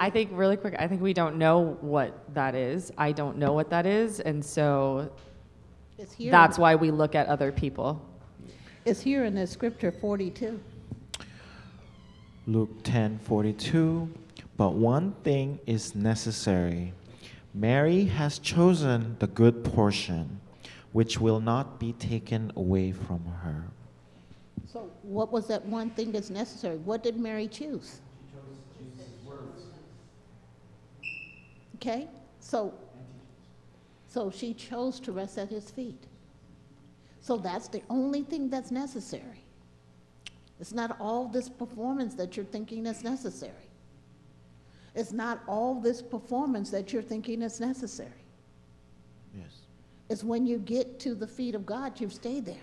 [0.00, 2.92] I think really quick, I think we don't know what that is.
[2.96, 5.10] I don't know what that is, and so
[5.98, 6.30] It's here.
[6.30, 8.00] that's why we look at other people.
[8.84, 10.60] It's here in the scripture 42.
[12.46, 14.08] Luke 10:42
[14.56, 16.94] But one thing is necessary
[17.54, 20.40] Mary has chosen the good portion
[20.92, 23.64] which will not be taken away from her
[24.66, 26.78] So, what was that one thing that's necessary?
[26.78, 28.00] What did Mary choose?
[31.78, 32.08] Okay,
[32.40, 32.74] so,
[34.08, 36.04] so she chose to rest at his feet.
[37.20, 39.44] So that's the only thing that's necessary.
[40.58, 43.52] It's not all this performance that you're thinking is necessary.
[44.96, 48.24] It's not all this performance that you're thinking is necessary.
[49.36, 49.60] yes
[50.08, 52.56] It's when you get to the feet of God, you stay there.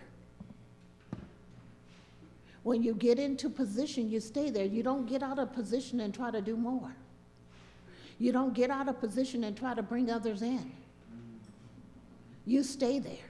[2.63, 4.65] When you get into position, you stay there.
[4.65, 6.93] You don't get out of position and try to do more.
[8.17, 10.71] You don't get out of position and try to bring others in.
[12.45, 13.29] You stay there.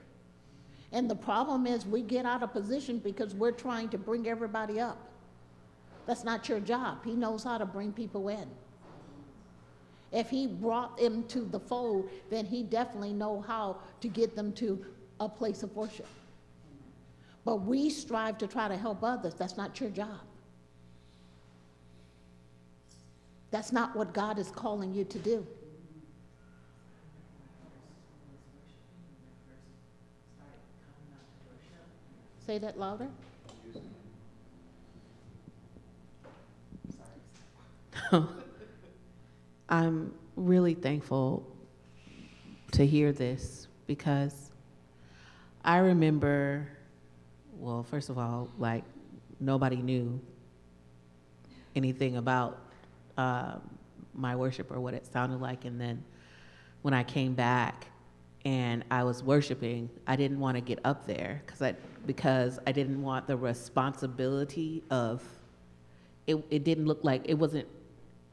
[0.91, 4.79] And the problem is we get out of position because we're trying to bring everybody
[4.79, 4.97] up.
[6.05, 7.03] That's not your job.
[7.03, 8.47] He knows how to bring people in.
[10.11, 14.53] If he brought them to the fold, then he definitely know how to get them
[14.53, 14.85] to
[15.19, 16.07] a place of worship.
[17.43, 19.33] But we strive to try to help others.
[19.33, 20.19] That's not your job.
[23.55, 25.47] That's not what God is calling you to do.
[32.45, 33.07] Say that louder.
[39.69, 41.47] I'm really thankful
[42.73, 44.51] to hear this because
[45.63, 46.67] I remember,
[47.57, 48.83] well, first of all, like
[49.39, 50.19] nobody knew
[51.73, 52.64] anything about
[53.17, 53.55] uh,
[54.13, 55.65] my worship or what it sounded like.
[55.65, 56.03] And then
[56.81, 57.87] when I came back
[58.43, 61.75] and I was worshiping, I didn't want to get up there because I
[62.05, 65.23] because I didn't want the responsibility of
[66.27, 66.43] it.
[66.49, 67.67] It didn't look like it wasn't.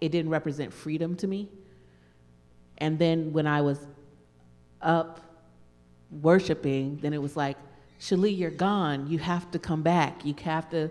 [0.00, 1.48] It didn't represent freedom to me.
[2.78, 3.86] And then when I was
[4.80, 5.20] up
[6.20, 7.56] worshiping, then it was like,
[8.00, 9.06] Shalee, you're gone.
[9.06, 10.24] You have to come back.
[10.24, 10.90] You have to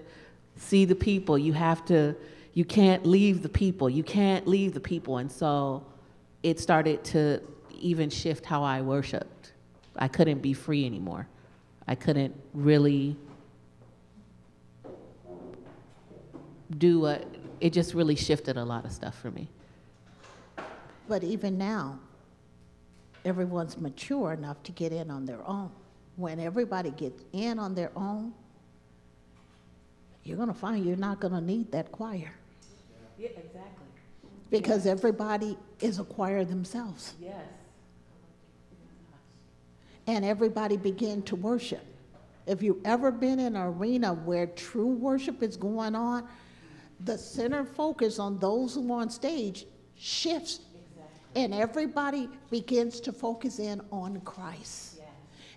[0.56, 1.38] see the people.
[1.38, 2.16] You have to,
[2.54, 3.90] you can't leave the people.
[3.90, 5.18] You can't leave the people.
[5.18, 5.86] And so
[6.44, 7.42] it started to
[7.80, 9.54] even shift how I worshiped.
[9.96, 11.28] I couldn't be free anymore.
[11.88, 13.16] I couldn't really
[16.78, 17.26] do what,
[17.60, 19.50] it just really shifted a lot of stuff for me.
[21.08, 22.00] But even now,
[23.26, 25.72] everyone's mature enough to get in on their own.
[26.16, 28.34] When everybody gets in on their own,
[30.24, 32.32] you're going to find you're not going to need that choir
[33.22, 33.86] Yeah, exactly.
[34.50, 37.14] because everybody is a choir themselves.
[37.22, 37.36] Yes.
[40.08, 41.86] and everybody begin to worship.
[42.48, 46.28] If you've ever been in an arena where true worship is going on,
[47.02, 49.66] the center focus on those who are on stage
[49.96, 50.62] shifts,
[51.36, 55.00] and everybody begins to focus in on Christ.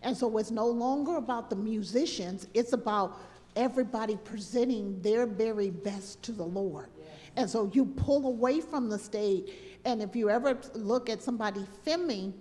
[0.03, 3.19] And so it's no longer about the musicians, it's about
[3.57, 6.89] everybody presenting their very best to the Lord.
[7.37, 9.51] And so you pull away from the stage,
[9.85, 12.35] and if you ever look at somebody filming,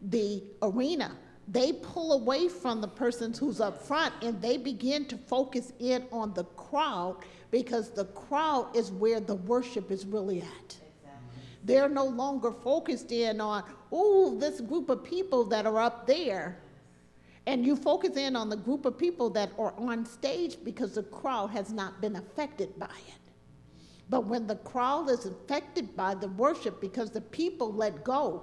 [0.00, 1.12] the arena,
[1.48, 6.04] they pull away from the person who's up front and they begin to focus in
[6.12, 7.16] on the crowd
[7.50, 10.76] because the crowd is where the worship is really at.
[11.64, 16.58] They're no longer focused in on, oh, this group of people that are up there.
[17.46, 21.02] And you focus in on the group of people that are on stage because the
[21.02, 23.27] crowd has not been affected by it.
[24.10, 28.42] But when the crowd is affected by the worship because the people let go,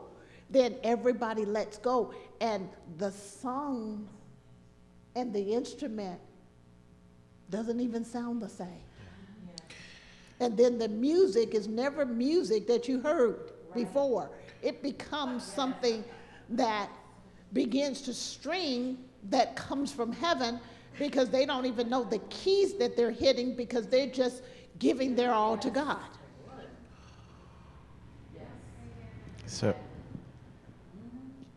[0.49, 2.13] then everybody lets go.
[2.39, 4.07] And the song
[5.15, 6.19] and the instrument
[7.49, 8.83] doesn't even sound the same.
[10.39, 14.29] And then the music is never music that you heard before.
[14.61, 16.03] It becomes something
[16.49, 16.89] that
[17.53, 18.97] begins to string
[19.29, 20.59] that comes from heaven
[20.99, 24.43] because they don't even know the keys that they're hitting because they're just
[24.79, 25.97] giving their all to God.
[28.33, 28.43] Yes.
[29.45, 29.75] So,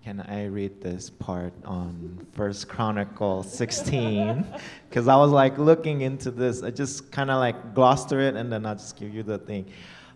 [0.04, 4.46] can I read this part on First Chronicle 16?
[4.88, 6.62] Because I was like looking into this.
[6.62, 9.38] I just kind of like glossed through it, and then I'll just give you the
[9.38, 9.66] thing.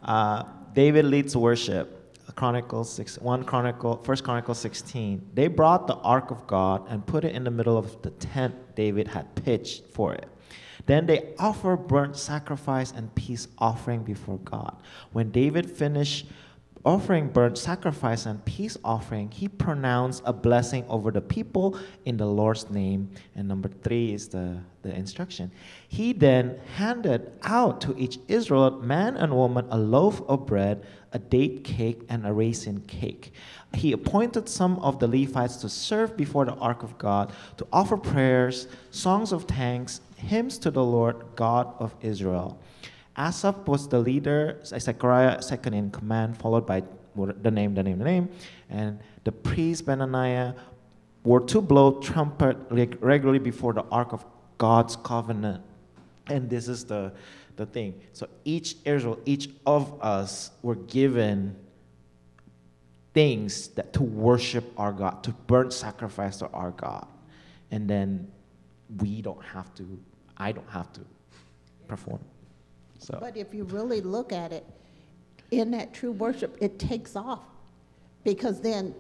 [0.02, 1.98] Uh, David leads worship.
[2.34, 5.30] Chronicle six, one Chronicle, First Chronicle 16.
[5.34, 8.54] They brought the ark of God and put it in the middle of the tent
[8.74, 10.28] David had pitched for it.
[10.86, 14.76] Then they offer burnt sacrifice and peace offering before God.
[15.12, 16.26] When David finished
[16.84, 22.26] offering burnt sacrifice and peace offering, he pronounced a blessing over the people in the
[22.26, 23.10] Lord's name.
[23.36, 25.52] And number three is the, the instruction.
[25.86, 31.18] He then handed out to each Israelite, man and woman, a loaf of bread, a
[31.18, 33.32] date cake, and a raisin cake.
[33.74, 37.96] He appointed some of the Levites to serve before the ark of God, to offer
[37.96, 42.60] prayers, songs of thanks, hymns to the Lord God of Israel.
[43.16, 46.82] Asaph was the leader, Zechariah second in command, followed by
[47.14, 48.28] the name, the name, the name,
[48.70, 50.54] and the priest Benaniah
[51.24, 54.24] were to blow trumpet regularly before the ark of
[54.58, 55.62] God's covenant.
[56.26, 57.12] And this is the,
[57.56, 58.00] the thing.
[58.12, 61.56] So each Israel, each of us were given
[63.12, 67.06] things that to worship our God, to burn sacrifice to our God.
[67.70, 68.30] And then
[68.98, 69.98] we don't have to,
[70.42, 71.00] I don't have to
[71.86, 72.20] perform.
[72.98, 73.16] So.
[73.20, 74.66] But if you really look at it,
[75.52, 77.44] in that true worship, it takes off
[78.24, 78.94] because then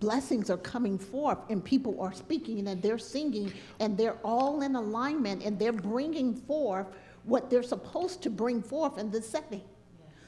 [0.00, 4.74] blessings are coming forth and people are speaking and they're singing and they're all in
[4.74, 6.86] alignment and they're bringing forth
[7.24, 9.62] what they're supposed to bring forth in this setting.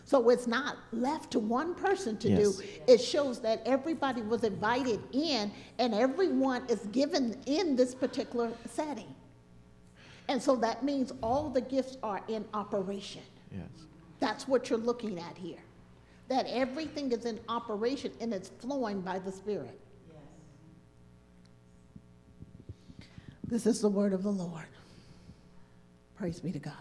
[0.04, 2.38] So it's not left to one person to yes.
[2.38, 2.64] do.
[2.86, 9.12] It shows that everybody was invited in and everyone is given in this particular setting.
[10.28, 13.22] And so that means all the gifts are in operation.
[13.52, 13.68] Yes.
[14.18, 15.62] That's what you're looking at here.
[16.28, 19.78] That everything is in operation and it's flowing by the Spirit.
[22.98, 23.06] Yes.
[23.46, 24.66] This is the word of the Lord.
[26.16, 26.74] Praise be to God.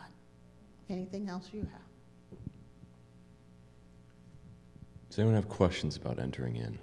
[0.89, 2.39] Anything else you have?
[5.09, 6.79] Does anyone have questions about entering in?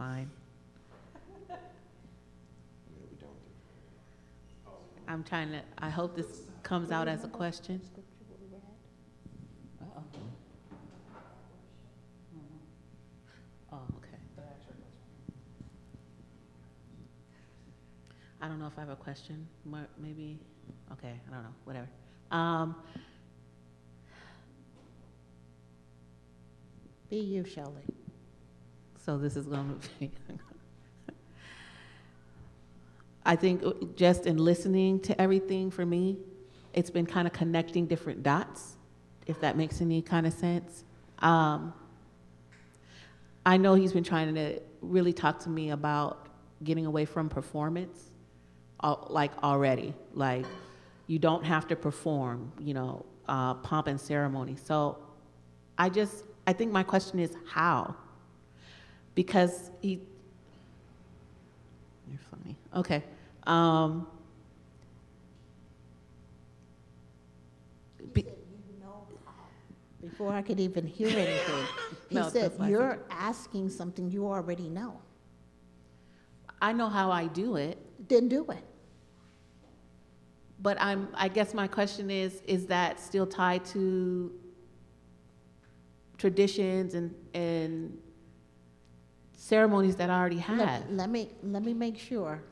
[0.00, 0.30] Fine.
[5.06, 7.82] I'm trying to, I hope this comes out as a question.
[13.70, 14.16] Oh, okay.
[18.40, 19.46] I don't know if I have a question,
[19.98, 20.38] maybe,
[20.92, 21.88] okay, I don't know, whatever.
[22.30, 22.74] Um,
[27.10, 27.82] Be you, Shelley.
[29.10, 30.10] So this is going to be.
[33.26, 36.18] I think uh, just in listening to everything for me,
[36.74, 38.76] it's been kind of connecting different dots,
[39.26, 40.84] if that makes any kind of sense.
[41.18, 41.74] Um,
[43.44, 46.28] I know he's been trying to really talk to me about
[46.62, 48.10] getting away from performance,
[49.08, 49.92] like already.
[50.14, 50.46] Like,
[51.08, 54.54] you don't have to perform, you know, uh, pomp and ceremony.
[54.54, 54.98] So
[55.76, 57.96] I just, I think my question is how?
[59.14, 60.00] Because he.
[62.08, 62.56] You're funny.
[62.74, 63.04] Okay.
[63.46, 64.06] Um,
[68.12, 68.26] be,
[70.00, 71.64] before I could even hear anything,
[72.08, 75.00] he no, said, You're asking something you already know.
[76.62, 77.78] I know how I do it.
[78.08, 78.64] Then do it.
[80.62, 84.30] But I'm, I guess my question is is that still tied to
[86.18, 87.96] traditions and, and
[89.40, 90.58] ceremonies that I already had.
[90.58, 92.42] Let, let me let me make sure.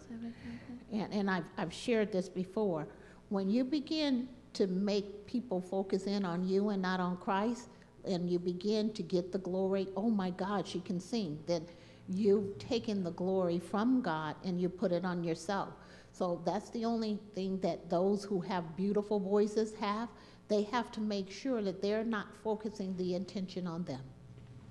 [0.90, 2.88] and, and I've, I've shared this before,
[3.28, 7.68] when you begin to make people focus in on you and not on Christ,
[8.06, 11.66] and you begin to get the glory, oh my God, she can sing, then
[12.08, 15.74] you've taken the glory from God and you put it on yourself.
[16.12, 20.08] So that's the only thing that those who have beautiful voices have.
[20.48, 24.00] They have to make sure that they're not focusing the intention on them.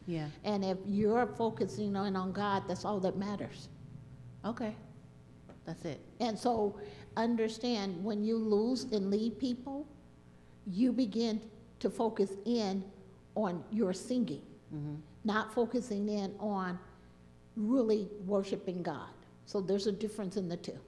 [0.07, 0.27] Yeah.
[0.45, 3.67] And if you're focusing on, on God, that's all that matters.
[4.45, 4.73] Okay.
[5.65, 5.99] That's it.
[6.21, 6.79] And so
[7.17, 9.85] understand when you lose and leave people,
[10.65, 11.41] you begin
[11.79, 12.83] to focus in
[13.35, 14.41] on your singing,
[14.73, 14.95] mm-hmm.
[15.25, 16.79] not focusing in on
[17.57, 19.09] really worshiping God.
[19.45, 20.79] So there's a difference in the two.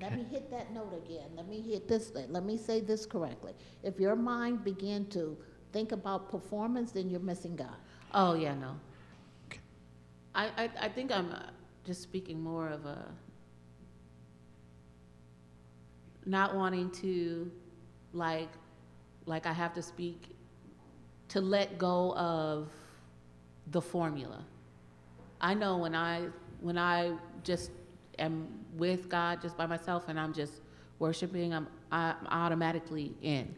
[0.00, 1.28] Let me hit that note again.
[1.36, 3.52] Let me hit this, let me say this correctly.
[3.82, 5.36] If your mind begin to
[5.72, 7.76] think about performance, then you're missing God.
[8.12, 8.76] Oh, yeah, no.
[10.34, 11.42] I, I, I think I'm uh,
[11.84, 13.04] just speaking more of a
[16.26, 17.50] not wanting to,
[18.12, 18.50] like,
[19.26, 20.36] like I have to speak,
[21.28, 22.70] to let go of
[23.68, 24.44] the formula.
[25.40, 26.26] I know when I,
[26.60, 27.70] when I just
[28.18, 30.60] am with God just by myself and I'm just
[30.98, 33.54] worshiping, I'm, I'm automatically in.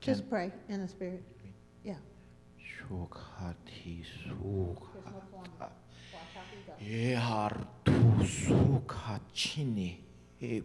[0.00, 1.22] Just pray in the spirit.
[1.84, 1.94] Yeah.
[2.58, 5.10] Shukati There's no suka.
[5.30, 5.70] formula.
[6.12, 7.18] Watch how he goes.
[7.18, 10.00] Ehartu suka chini
[10.40, 10.62] e.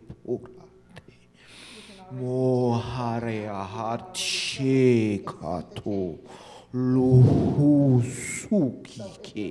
[2.14, 3.50] Mohare
[5.26, 6.20] kato
[6.74, 9.50] luhu suki ke.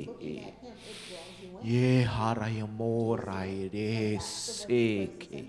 [1.64, 5.46] Ye haraya morai re seke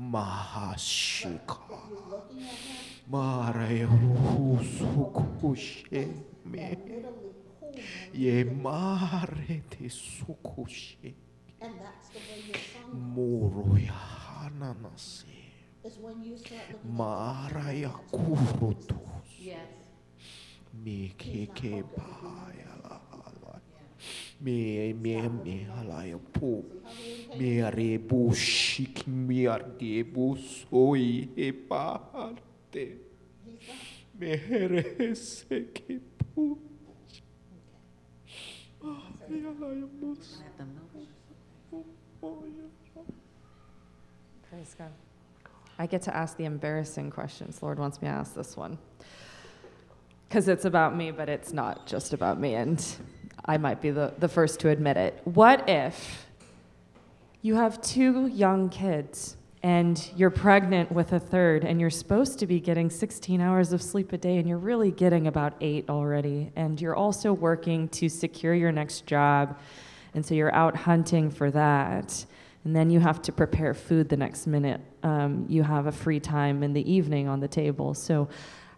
[0.00, 1.58] mahashika.
[3.10, 6.08] Maraya ruhu sukushe
[6.44, 6.76] me.
[8.12, 11.14] Ye mare te sukushe.
[11.60, 13.76] And that's the way your song Moro
[15.84, 17.74] is when you start looking Mara.
[19.38, 19.58] Yes.
[20.84, 22.69] Me keke paya la la.
[24.40, 25.66] Me me me.
[27.36, 27.62] Me
[31.36, 32.96] me parte.
[34.18, 34.84] Me me.
[44.50, 44.90] Praise God.
[45.78, 47.62] I get to ask the embarrassing questions.
[47.62, 48.78] Lord wants me to ask this one.
[50.28, 52.84] Because it's about me, but it's not just about me, and
[53.50, 55.20] I might be the, the first to admit it.
[55.24, 56.28] What if
[57.42, 62.46] you have two young kids and you're pregnant with a third, and you're supposed to
[62.46, 66.50] be getting 16 hours of sleep a day, and you're really getting about eight already,
[66.56, 69.58] and you're also working to secure your next job,
[70.14, 72.24] and so you're out hunting for that?
[72.64, 74.80] and then you have to prepare food the next minute.
[75.02, 77.94] Um, you have a free time in the evening on the table.
[77.94, 78.28] So,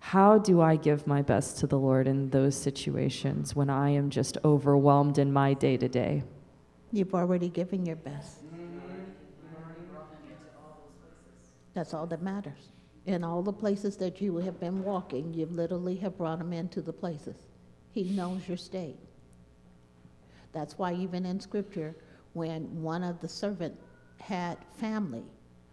[0.02, 4.10] how do I give my best to the Lord in those situations when I am
[4.10, 6.24] just overwhelmed in my day to day?
[6.90, 8.38] You've already given your best.
[11.72, 12.72] That's all that matters.
[13.06, 16.82] In all the places that you have been walking, you literally have brought him into
[16.82, 17.36] the places.
[17.92, 18.98] He knows your state.
[20.52, 21.94] That's why even in scripture,
[22.32, 23.78] when one of the servant
[24.20, 25.24] had family,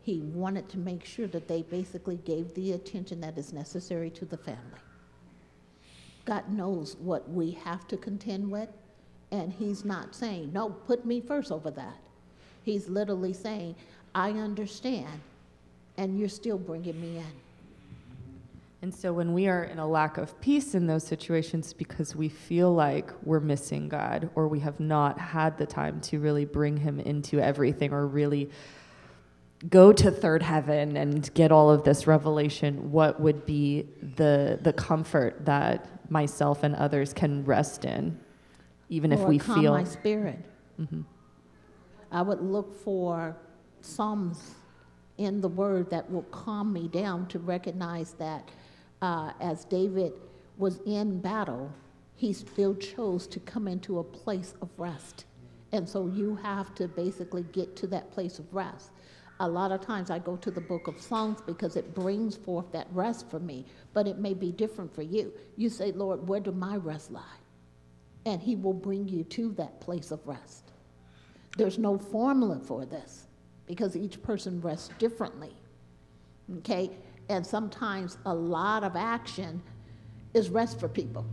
[0.09, 4.25] he wanted to make sure that they basically gave the attention that is necessary to
[4.25, 4.81] the family.
[6.25, 8.69] God knows what we have to contend with,
[9.31, 11.97] and He's not saying, no, put me first over that.
[12.63, 13.75] He's literally saying,
[14.15, 15.21] I understand,
[15.97, 17.33] and you're still bringing me in.
[18.81, 22.29] And so when we are in a lack of peace in those situations because we
[22.29, 26.77] feel like we're missing God or we have not had the time to really bring
[26.77, 28.49] him into everything or really
[29.67, 34.73] go to third heaven and get all of this revelation, what would be the the
[34.73, 38.19] comfort that myself and others can rest in
[38.89, 40.39] even if we calm feel my spirit.
[40.79, 41.05] Mhm.
[42.11, 43.37] I would look for
[43.81, 44.55] psalms
[45.17, 48.49] in the word that will calm me down to recognize that
[49.01, 50.13] uh, as David
[50.57, 51.71] was in battle,
[52.15, 55.25] he still chose to come into a place of rest.
[55.71, 58.91] And so you have to basically get to that place of rest.
[59.41, 62.71] A lot of times I go to the book of Psalms because it brings forth
[62.73, 65.31] that rest for me, but it may be different for you.
[65.55, 67.37] You say, Lord, where do my rest lie?
[68.25, 70.71] And he will bring you to that place of rest.
[71.57, 73.27] There's no formula for this
[73.65, 75.53] because each person rests differently.
[76.57, 76.91] Okay?
[77.29, 79.61] And sometimes a lot of action
[80.33, 81.25] is rest for people.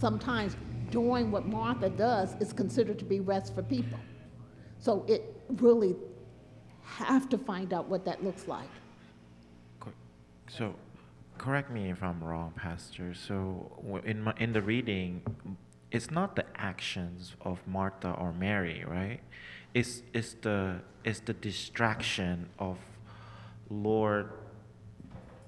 [0.00, 0.56] Sometimes
[0.90, 3.98] doing what Martha does is considered to be rest for people.
[4.80, 5.96] So it really
[6.96, 8.68] have to find out what that looks like.
[10.50, 10.74] So,
[11.36, 13.12] correct me if I'm wrong, Pastor.
[13.14, 13.70] So,
[14.04, 15.22] in my, in the reading,
[15.90, 19.20] it's not the actions of Martha or Mary, right?
[19.74, 22.78] It's it's the it's the distraction of
[23.68, 24.32] Lord.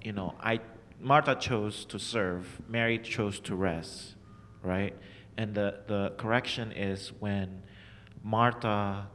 [0.03, 0.59] You know, I
[0.99, 4.15] Martha chose to serve, Mary chose to rest,
[4.61, 4.95] right?
[5.37, 7.63] And the the correction is when
[8.23, 9.07] Martha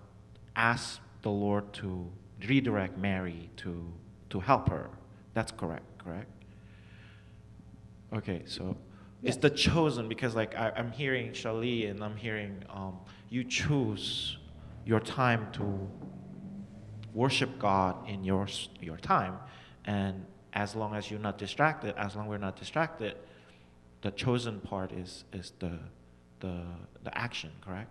[0.57, 2.09] asked the Lord to
[2.47, 3.73] redirect Mary to
[4.31, 4.89] to help her.
[5.35, 6.31] That's correct, correct?
[8.19, 8.77] Okay, so
[9.25, 12.95] it's the chosen because like I, I'm hearing Shali and I'm hearing um,
[13.29, 14.39] you choose
[14.85, 15.67] your time to
[17.13, 18.47] worship God in your
[18.81, 19.35] your time,
[19.85, 23.17] and as long as you're not distracted, as long we're not distracted,
[24.03, 25.75] the chosen part is is the
[26.39, 26.55] the
[27.03, 27.91] the action, correct?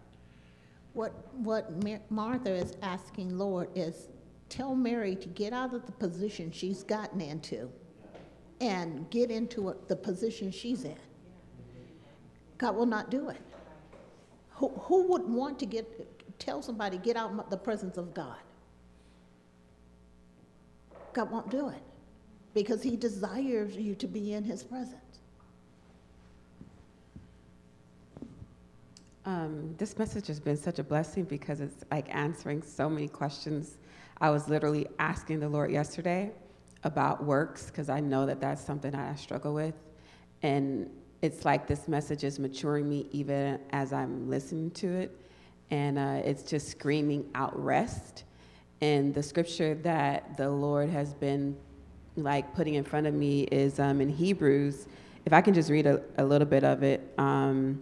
[0.96, 4.08] What, what Mar- Martha is asking Lord is,
[4.48, 7.70] tell Mary to get out of the position she's gotten into
[8.62, 10.96] and get into a- the position she's in.
[12.58, 13.42] God will not do it.
[14.52, 18.40] Who, who would want to get, tell somebody, get out the presence of God?
[21.12, 21.84] God won't do it
[22.54, 25.05] because he desires you to be in his presence.
[29.28, 33.80] Um, this message has been such a blessing because it's like answering so many questions.
[34.22, 36.32] I was literally asking the Lord yesterday
[36.84, 39.74] about works because I know that that's something that I struggle with.
[40.44, 40.92] And
[41.24, 45.20] it's like this message is maturing me even as I'm listening to it.
[45.72, 48.26] And uh, it's just screaming out rest.
[48.82, 51.58] And the scripture that the Lord has been
[52.16, 54.88] like putting in front of me is um, in Hebrews.
[55.26, 57.12] If I can just read a, a little bit of it.
[57.18, 57.82] Um,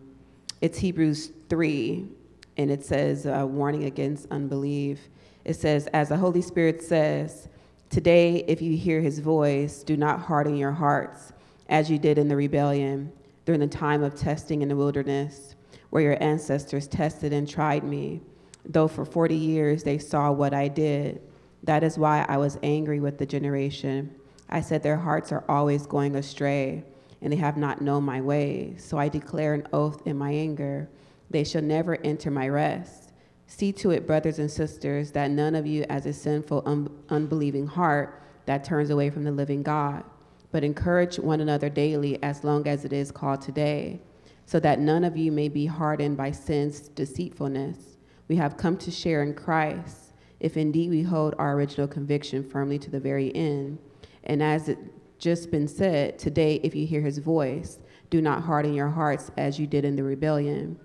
[0.64, 2.08] it's Hebrews 3,
[2.56, 5.10] and it says, uh, warning against unbelief.
[5.44, 7.50] It says, As the Holy Spirit says,
[7.90, 11.34] Today, if you hear his voice, do not harden your hearts,
[11.68, 13.12] as you did in the rebellion
[13.44, 15.56] during the time of testing in the wilderness,
[15.90, 18.22] where your ancestors tested and tried me.
[18.64, 21.22] Though for 40 years they saw what I did.
[21.64, 24.16] That is why I was angry with the generation.
[24.50, 26.86] I said, Their hearts are always going astray
[27.24, 28.84] and they have not known my ways.
[28.84, 30.90] So I declare an oath in my anger.
[31.30, 33.14] They shall never enter my rest.
[33.48, 37.66] See to it, brothers and sisters, that none of you has a sinful, un- unbelieving
[37.66, 40.04] heart that turns away from the living God,
[40.52, 44.02] but encourage one another daily as long as it is called today,
[44.46, 47.98] so that none of you may be hardened by sin's deceitfulness.
[48.28, 52.78] We have come to share in Christ, if indeed we hold our original conviction firmly
[52.80, 53.78] to the very end.
[54.26, 54.78] And as it
[55.24, 57.80] just been said, today, if you hear his voice,
[58.10, 60.78] do not harden your hearts as you did in the rebellion.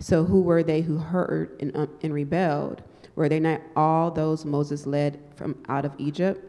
[0.00, 2.82] So, who were they who heard and, um, and rebelled?
[3.14, 6.44] Were they not all those Moses led from out of Egypt?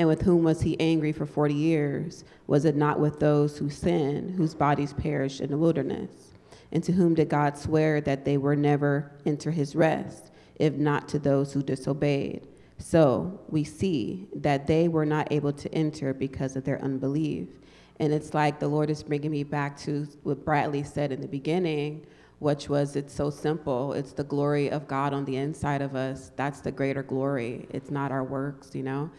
[0.00, 2.24] And with whom was he angry for 40 years?
[2.48, 6.10] Was it not with those who sinned, whose bodies perished in the wilderness?
[6.72, 11.08] And to whom did God swear that they were never enter his rest, if not
[11.10, 12.48] to those who disobeyed?
[12.82, 17.48] So we see that they were not able to enter because of their unbelief.
[18.00, 21.28] And it's like the Lord is bringing me back to what Bradley said in the
[21.28, 22.04] beginning,
[22.40, 23.92] which was it's so simple.
[23.92, 26.32] It's the glory of God on the inside of us.
[26.34, 27.68] That's the greater glory.
[27.70, 29.10] It's not our works, you know?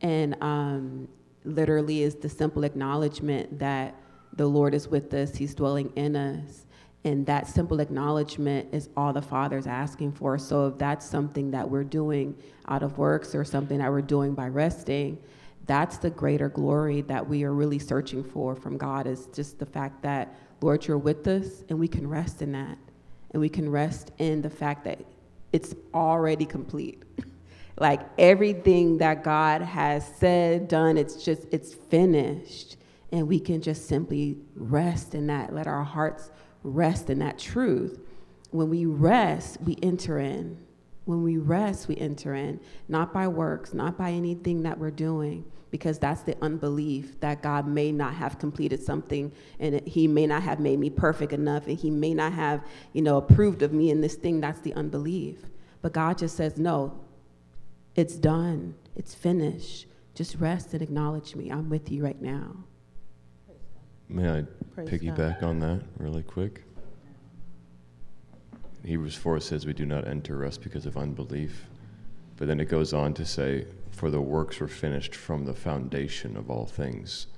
[0.00, 1.06] And um,
[1.44, 3.94] literally is the simple acknowledgement that
[4.34, 6.66] the Lord is with us, He's dwelling in us.
[7.04, 10.38] And that simple acknowledgement is all the Father's asking for.
[10.38, 12.36] So if that's something that we're doing
[12.68, 15.18] out of works or something that we're doing by resting,
[15.66, 19.66] that's the greater glory that we are really searching for from God is just the
[19.66, 22.78] fact that, Lord, you're with us and we can rest in that.
[23.32, 25.00] And we can rest in the fact that
[25.52, 27.02] it's already complete.
[27.78, 32.76] like everything that God has said, done, it's just, it's finished.
[33.10, 36.30] And we can just simply rest in that, let our hearts
[36.62, 38.00] rest in that truth.
[38.50, 40.58] When we rest, we enter in.
[41.04, 45.44] When we rest, we enter in, not by works, not by anything that we're doing,
[45.72, 50.44] because that's the unbelief that God may not have completed something and He may not
[50.44, 53.90] have made me perfect enough and He may not have, you know, approved of me
[53.90, 54.40] in this thing.
[54.40, 55.38] That's the unbelief.
[55.80, 57.00] But God just says, no,
[57.96, 59.86] it's done, it's finished.
[60.14, 61.50] Just rest and acknowledge me.
[61.50, 62.54] I'm with you right now.
[64.12, 64.42] May I
[64.74, 66.64] Praise piggyback on that really quick?
[68.84, 71.64] Hebrews 4 says we do not enter rest because of unbelief.
[72.36, 76.36] But then it goes on to say, For the works were finished from the foundation
[76.36, 77.28] of all things.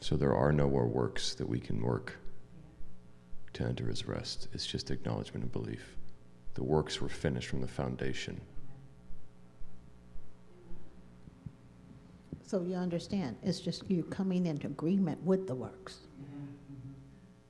[0.00, 2.18] So there are no more works that we can work
[3.54, 4.48] to enter his rest.
[4.52, 5.96] It's just acknowledgement and belief.
[6.52, 8.42] The works were finished from the foundation.
[12.48, 15.98] So you understand, it's just you coming into agreement with the works.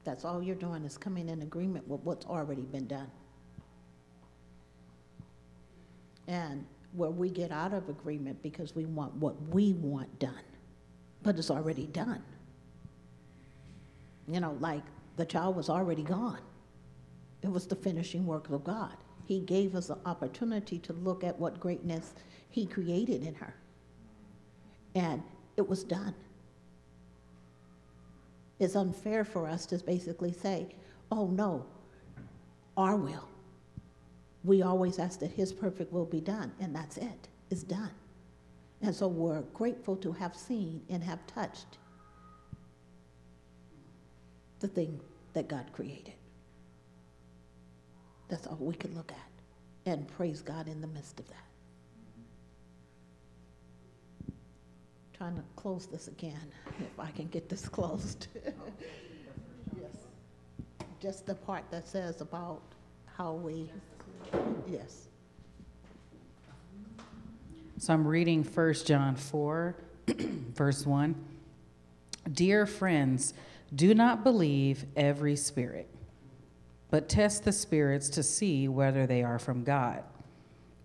[0.03, 3.09] That's all you're doing is coming in agreement with what's already been done.
[6.27, 10.43] And where we get out of agreement because we want what we want done,
[11.23, 12.25] but it's already done.
[14.27, 14.83] You know, like
[15.17, 16.41] the child was already gone.
[17.43, 18.97] It was the finishing work of God.
[19.27, 22.15] He gave us an opportunity to look at what greatness
[22.51, 23.55] He created in her.
[24.95, 25.23] And
[25.57, 26.15] it was done.
[28.59, 30.69] It's unfair for us to basically say,
[31.13, 31.65] oh no,
[32.77, 33.29] our will.
[34.45, 37.29] We always ask that His perfect will be done, and that's it.
[37.51, 37.91] It's done.
[38.83, 41.79] And so we're grateful to have seen and have touched
[44.61, 45.01] the thing
[45.35, 46.15] that God created.
[48.29, 51.48] That's all we can look at and praise God in the midst of that.
[55.19, 58.29] Trying to close this again, if I can get this closed.
[59.77, 59.91] yes.
[61.01, 62.63] Just the part that says about
[63.17, 63.69] how we,
[64.71, 65.09] yes.
[67.79, 69.75] So I'm reading 1 John 4,
[70.55, 71.17] verse 1.
[72.33, 73.35] Dear friends,
[73.75, 75.89] do not believe every spirit,
[76.91, 80.05] but test the spirits to see whether they are from God,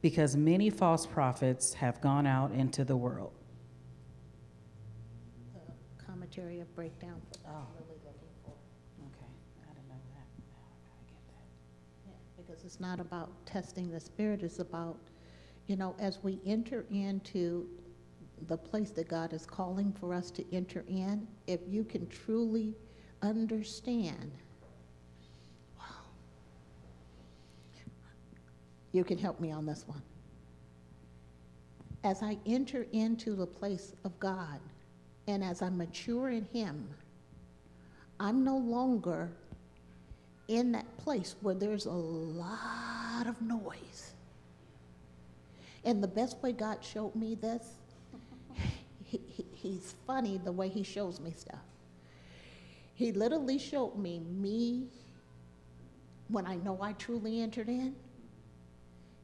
[0.01, 3.31] because many false prophets have gone out into the world.
[6.34, 7.22] The commentary of breakdown.
[7.47, 7.68] Oh.
[7.76, 8.53] Really looking for.
[9.07, 9.31] Okay,
[9.69, 10.26] I didn't know that.
[10.49, 12.07] Now I gotta get that.
[12.07, 14.97] Yeah, Because it's not about testing the spirit, it's about,
[15.68, 17.68] you know, as we enter into
[18.47, 22.73] the place that God is calling for us to enter in, if you can truly
[23.22, 24.31] understand,
[25.77, 25.85] wow,
[28.91, 30.01] you can help me on this one.
[32.03, 34.60] As I enter into the place of God
[35.27, 36.87] and as I mature in Him,
[38.19, 39.31] I'm no longer
[40.47, 44.13] in that place where there's a lot of noise.
[45.85, 47.63] And the best way God showed me this,
[49.05, 51.59] he, he, he's funny the way he shows me stuff.
[52.95, 54.87] He literally showed me me
[56.27, 57.95] when I know I truly entered in.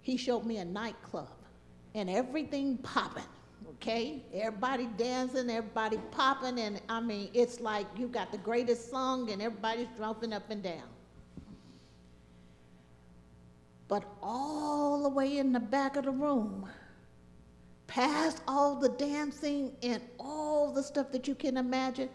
[0.01, 1.29] He showed me a nightclub
[1.93, 3.23] and everything popping,
[3.69, 4.23] okay?
[4.33, 9.41] Everybody dancing, everybody popping, and I mean, it's like you got the greatest song and
[9.41, 10.87] everybody's jumping up and down.
[13.87, 16.69] But all the way in the back of the room,
[17.87, 22.09] past all the dancing and all the stuff that you can imagine,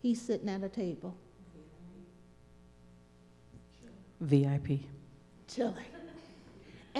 [0.00, 1.14] he's sitting at a table,
[4.20, 4.80] VIP.
[5.46, 5.84] chilling.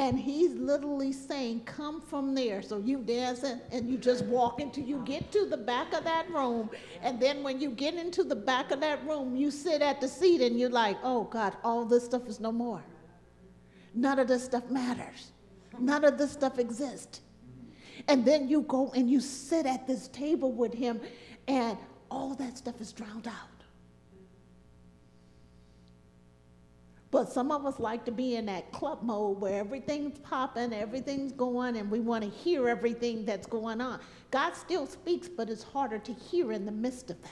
[0.01, 2.63] And he's literally saying, Come from there.
[2.63, 6.31] So you dancing and you just walk until you get to the back of that
[6.31, 6.71] room.
[7.03, 10.09] And then when you get into the back of that room, you sit at the
[10.09, 12.83] seat and you're like, Oh God, all this stuff is no more.
[13.95, 15.33] None of this stuff matters.
[15.79, 17.21] None of this stuff exists.
[18.09, 20.99] And then you go and you sit at this table with him,
[21.47, 21.77] and
[22.11, 23.50] all that stuff is drowned out.
[27.11, 31.33] But some of us like to be in that club mode where everything's popping, everything's
[31.33, 33.99] going, and we want to hear everything that's going on.
[34.31, 37.31] God still speaks, but it's harder to hear in the midst of that.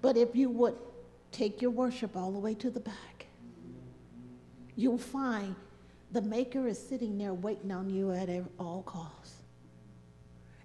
[0.00, 0.76] But if you would
[1.32, 3.26] take your worship all the way to the back,
[4.76, 5.56] you'll find
[6.12, 8.28] the Maker is sitting there waiting on you at
[8.58, 9.42] all costs.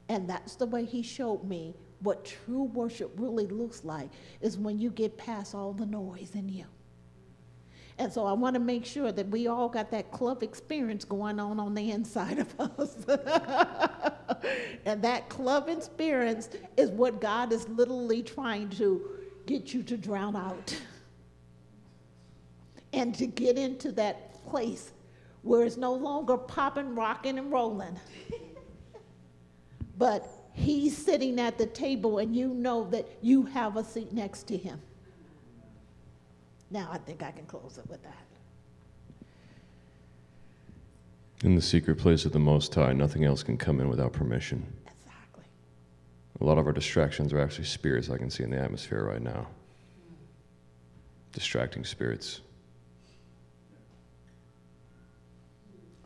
[0.09, 4.77] And that's the way he showed me what true worship really looks like is when
[4.77, 6.65] you get past all the noise in you.
[7.99, 11.39] And so I want to make sure that we all got that club experience going
[11.39, 12.95] on on the inside of us.
[14.85, 19.01] and that club experience is what God is literally trying to
[19.47, 20.79] get you to drown out.
[22.93, 24.91] And to get into that place
[25.41, 27.99] where it's no longer popping, rocking, and rolling.
[29.97, 34.43] but he's sitting at the table and you know that you have a seat next
[34.43, 34.79] to him.
[36.69, 38.25] Now I think I can close it with that.
[41.43, 44.65] In the secret place of the Most High, nothing else can come in without permission.
[44.87, 45.43] Exactly.
[46.41, 49.21] A lot of our distractions are actually spirits I can see in the atmosphere right
[49.21, 49.47] now.
[51.33, 52.41] Distracting spirits.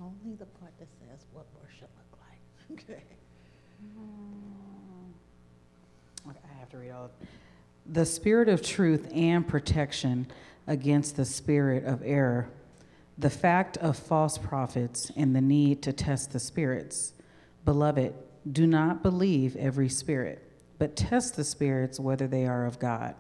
[0.02, 2.82] Only the part that says what worship look like.
[2.90, 3.04] Okay.
[6.30, 7.10] Okay, I have to read all
[7.92, 10.28] the spirit of truth and protection
[10.72, 12.48] against the spirit of error,
[13.18, 17.12] the fact of false prophets, and the need to test the spirits.
[17.66, 18.14] Beloved,
[18.50, 20.42] do not believe every spirit,
[20.80, 23.16] but test the spirits whether they are of God,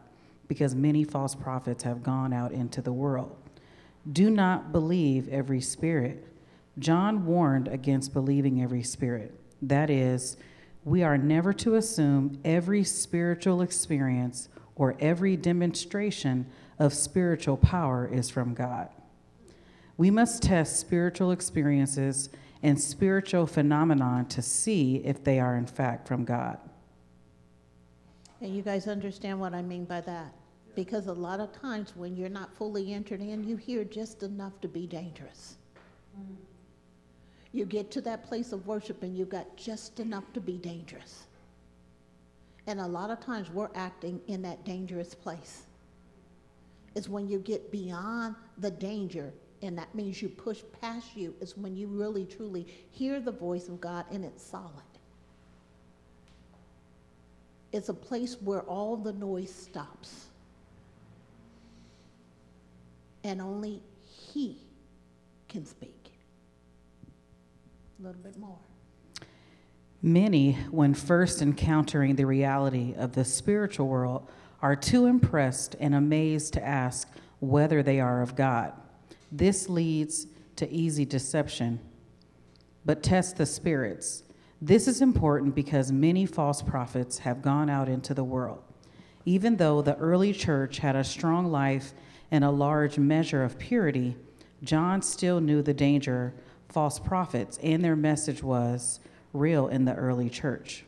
[0.48, 3.36] because many false prophets have gone out into the world.
[4.10, 6.26] Do not believe every spirit.
[6.80, 9.38] John warned against believing every spirit.
[9.62, 10.38] That is,
[10.86, 14.48] we are never to assume every spiritual experience
[14.82, 16.44] or every demonstration
[16.80, 18.90] of spiritual power is from God.
[19.96, 22.32] We must test spiritual experiences
[22.64, 26.58] and spiritual phenomenon to see if they are in fact from God.
[28.42, 30.34] And you guys understand what I mean by that?
[30.74, 34.60] Because a lot of times when you're not fully entered in, you hear just enough
[34.62, 35.58] to be dangerous.
[37.52, 41.28] You get to that place of worship and you've got just enough to be dangerous.
[42.72, 45.64] And a lot of times we're acting in that dangerous place.
[46.96, 51.58] Is when you get beyond the danger, and that means you push past you, is
[51.58, 54.72] when you really truly hear the voice of God and it's solid.
[57.74, 60.28] It's a place where all the noise stops.
[63.26, 63.82] And only
[64.32, 64.56] He
[65.50, 66.14] can speak.
[68.00, 68.71] A little bit more.
[70.04, 74.28] Many, when first encountering the reality of the spiritual world,
[74.62, 77.08] are too impressed and amazed to ask
[77.40, 78.74] whether they are of God.
[79.32, 81.80] This leads to easy deception.
[82.84, 84.24] But test the spirits.
[84.60, 88.64] This is important because many false prophets have gone out into the world.
[89.26, 91.94] Even though the early church had a strong life
[92.32, 94.16] and a large measure of purity,
[94.64, 96.34] John still knew the danger
[96.70, 99.00] false prophets, and their message was
[99.34, 100.84] real in the early church.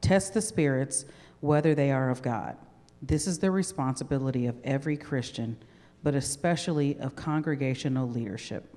[0.00, 1.04] Test the spirits
[1.40, 2.56] whether they are of God.
[3.02, 5.56] This is the responsibility of every Christian,
[6.02, 8.74] but especially of congregational leadership.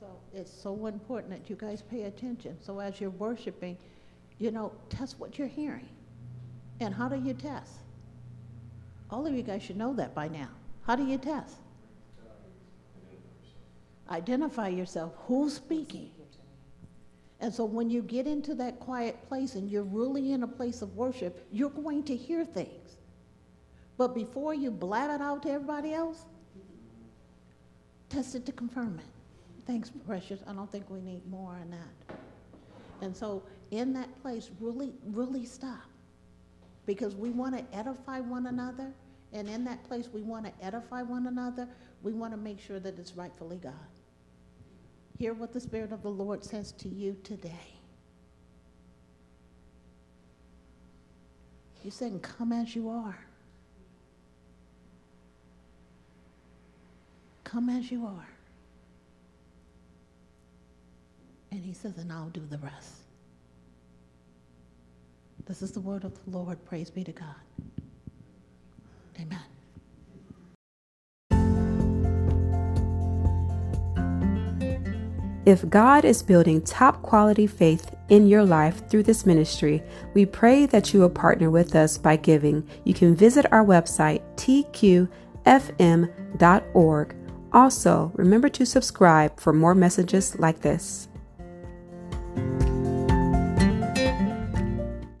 [0.00, 2.56] So it's so important that you guys pay attention.
[2.60, 3.76] So as you're worshiping,
[4.38, 5.88] you know, test what you're hearing.
[6.80, 7.74] And how do you test?
[9.10, 10.48] All of you guys should know that by now.
[10.86, 11.56] How do you test?
[14.12, 15.14] Identify yourself.
[15.26, 16.10] Who's speaking?
[17.40, 20.82] And so when you get into that quiet place and you're really in a place
[20.82, 22.96] of worship, you're going to hear things.
[23.96, 26.26] But before you blab it out to everybody else,
[28.10, 29.66] test it to confirm it.
[29.66, 30.40] Thanks, precious.
[30.46, 32.16] I don't think we need more on that.
[33.00, 35.82] And so in that place, really, really stop.
[36.84, 38.92] Because we want to edify one another.
[39.32, 41.66] And in that place, we want to edify one another.
[42.02, 43.72] We want to make sure that it's rightfully God.
[45.22, 47.68] Hear what the Spirit of the Lord says to you today.
[51.80, 53.24] He's saying, Come as you are.
[57.44, 58.28] Come as you are.
[61.52, 63.02] And he says, And I'll do the rest.
[65.46, 66.58] This is the word of the Lord.
[66.64, 67.36] Praise be to God.
[69.20, 69.51] Amen.
[75.44, 79.82] If God is building top quality faith in your life through this ministry,
[80.14, 82.68] we pray that you will partner with us by giving.
[82.84, 85.08] You can visit our website, tqfm.org.
[87.52, 91.08] Also, remember to subscribe for more messages like this.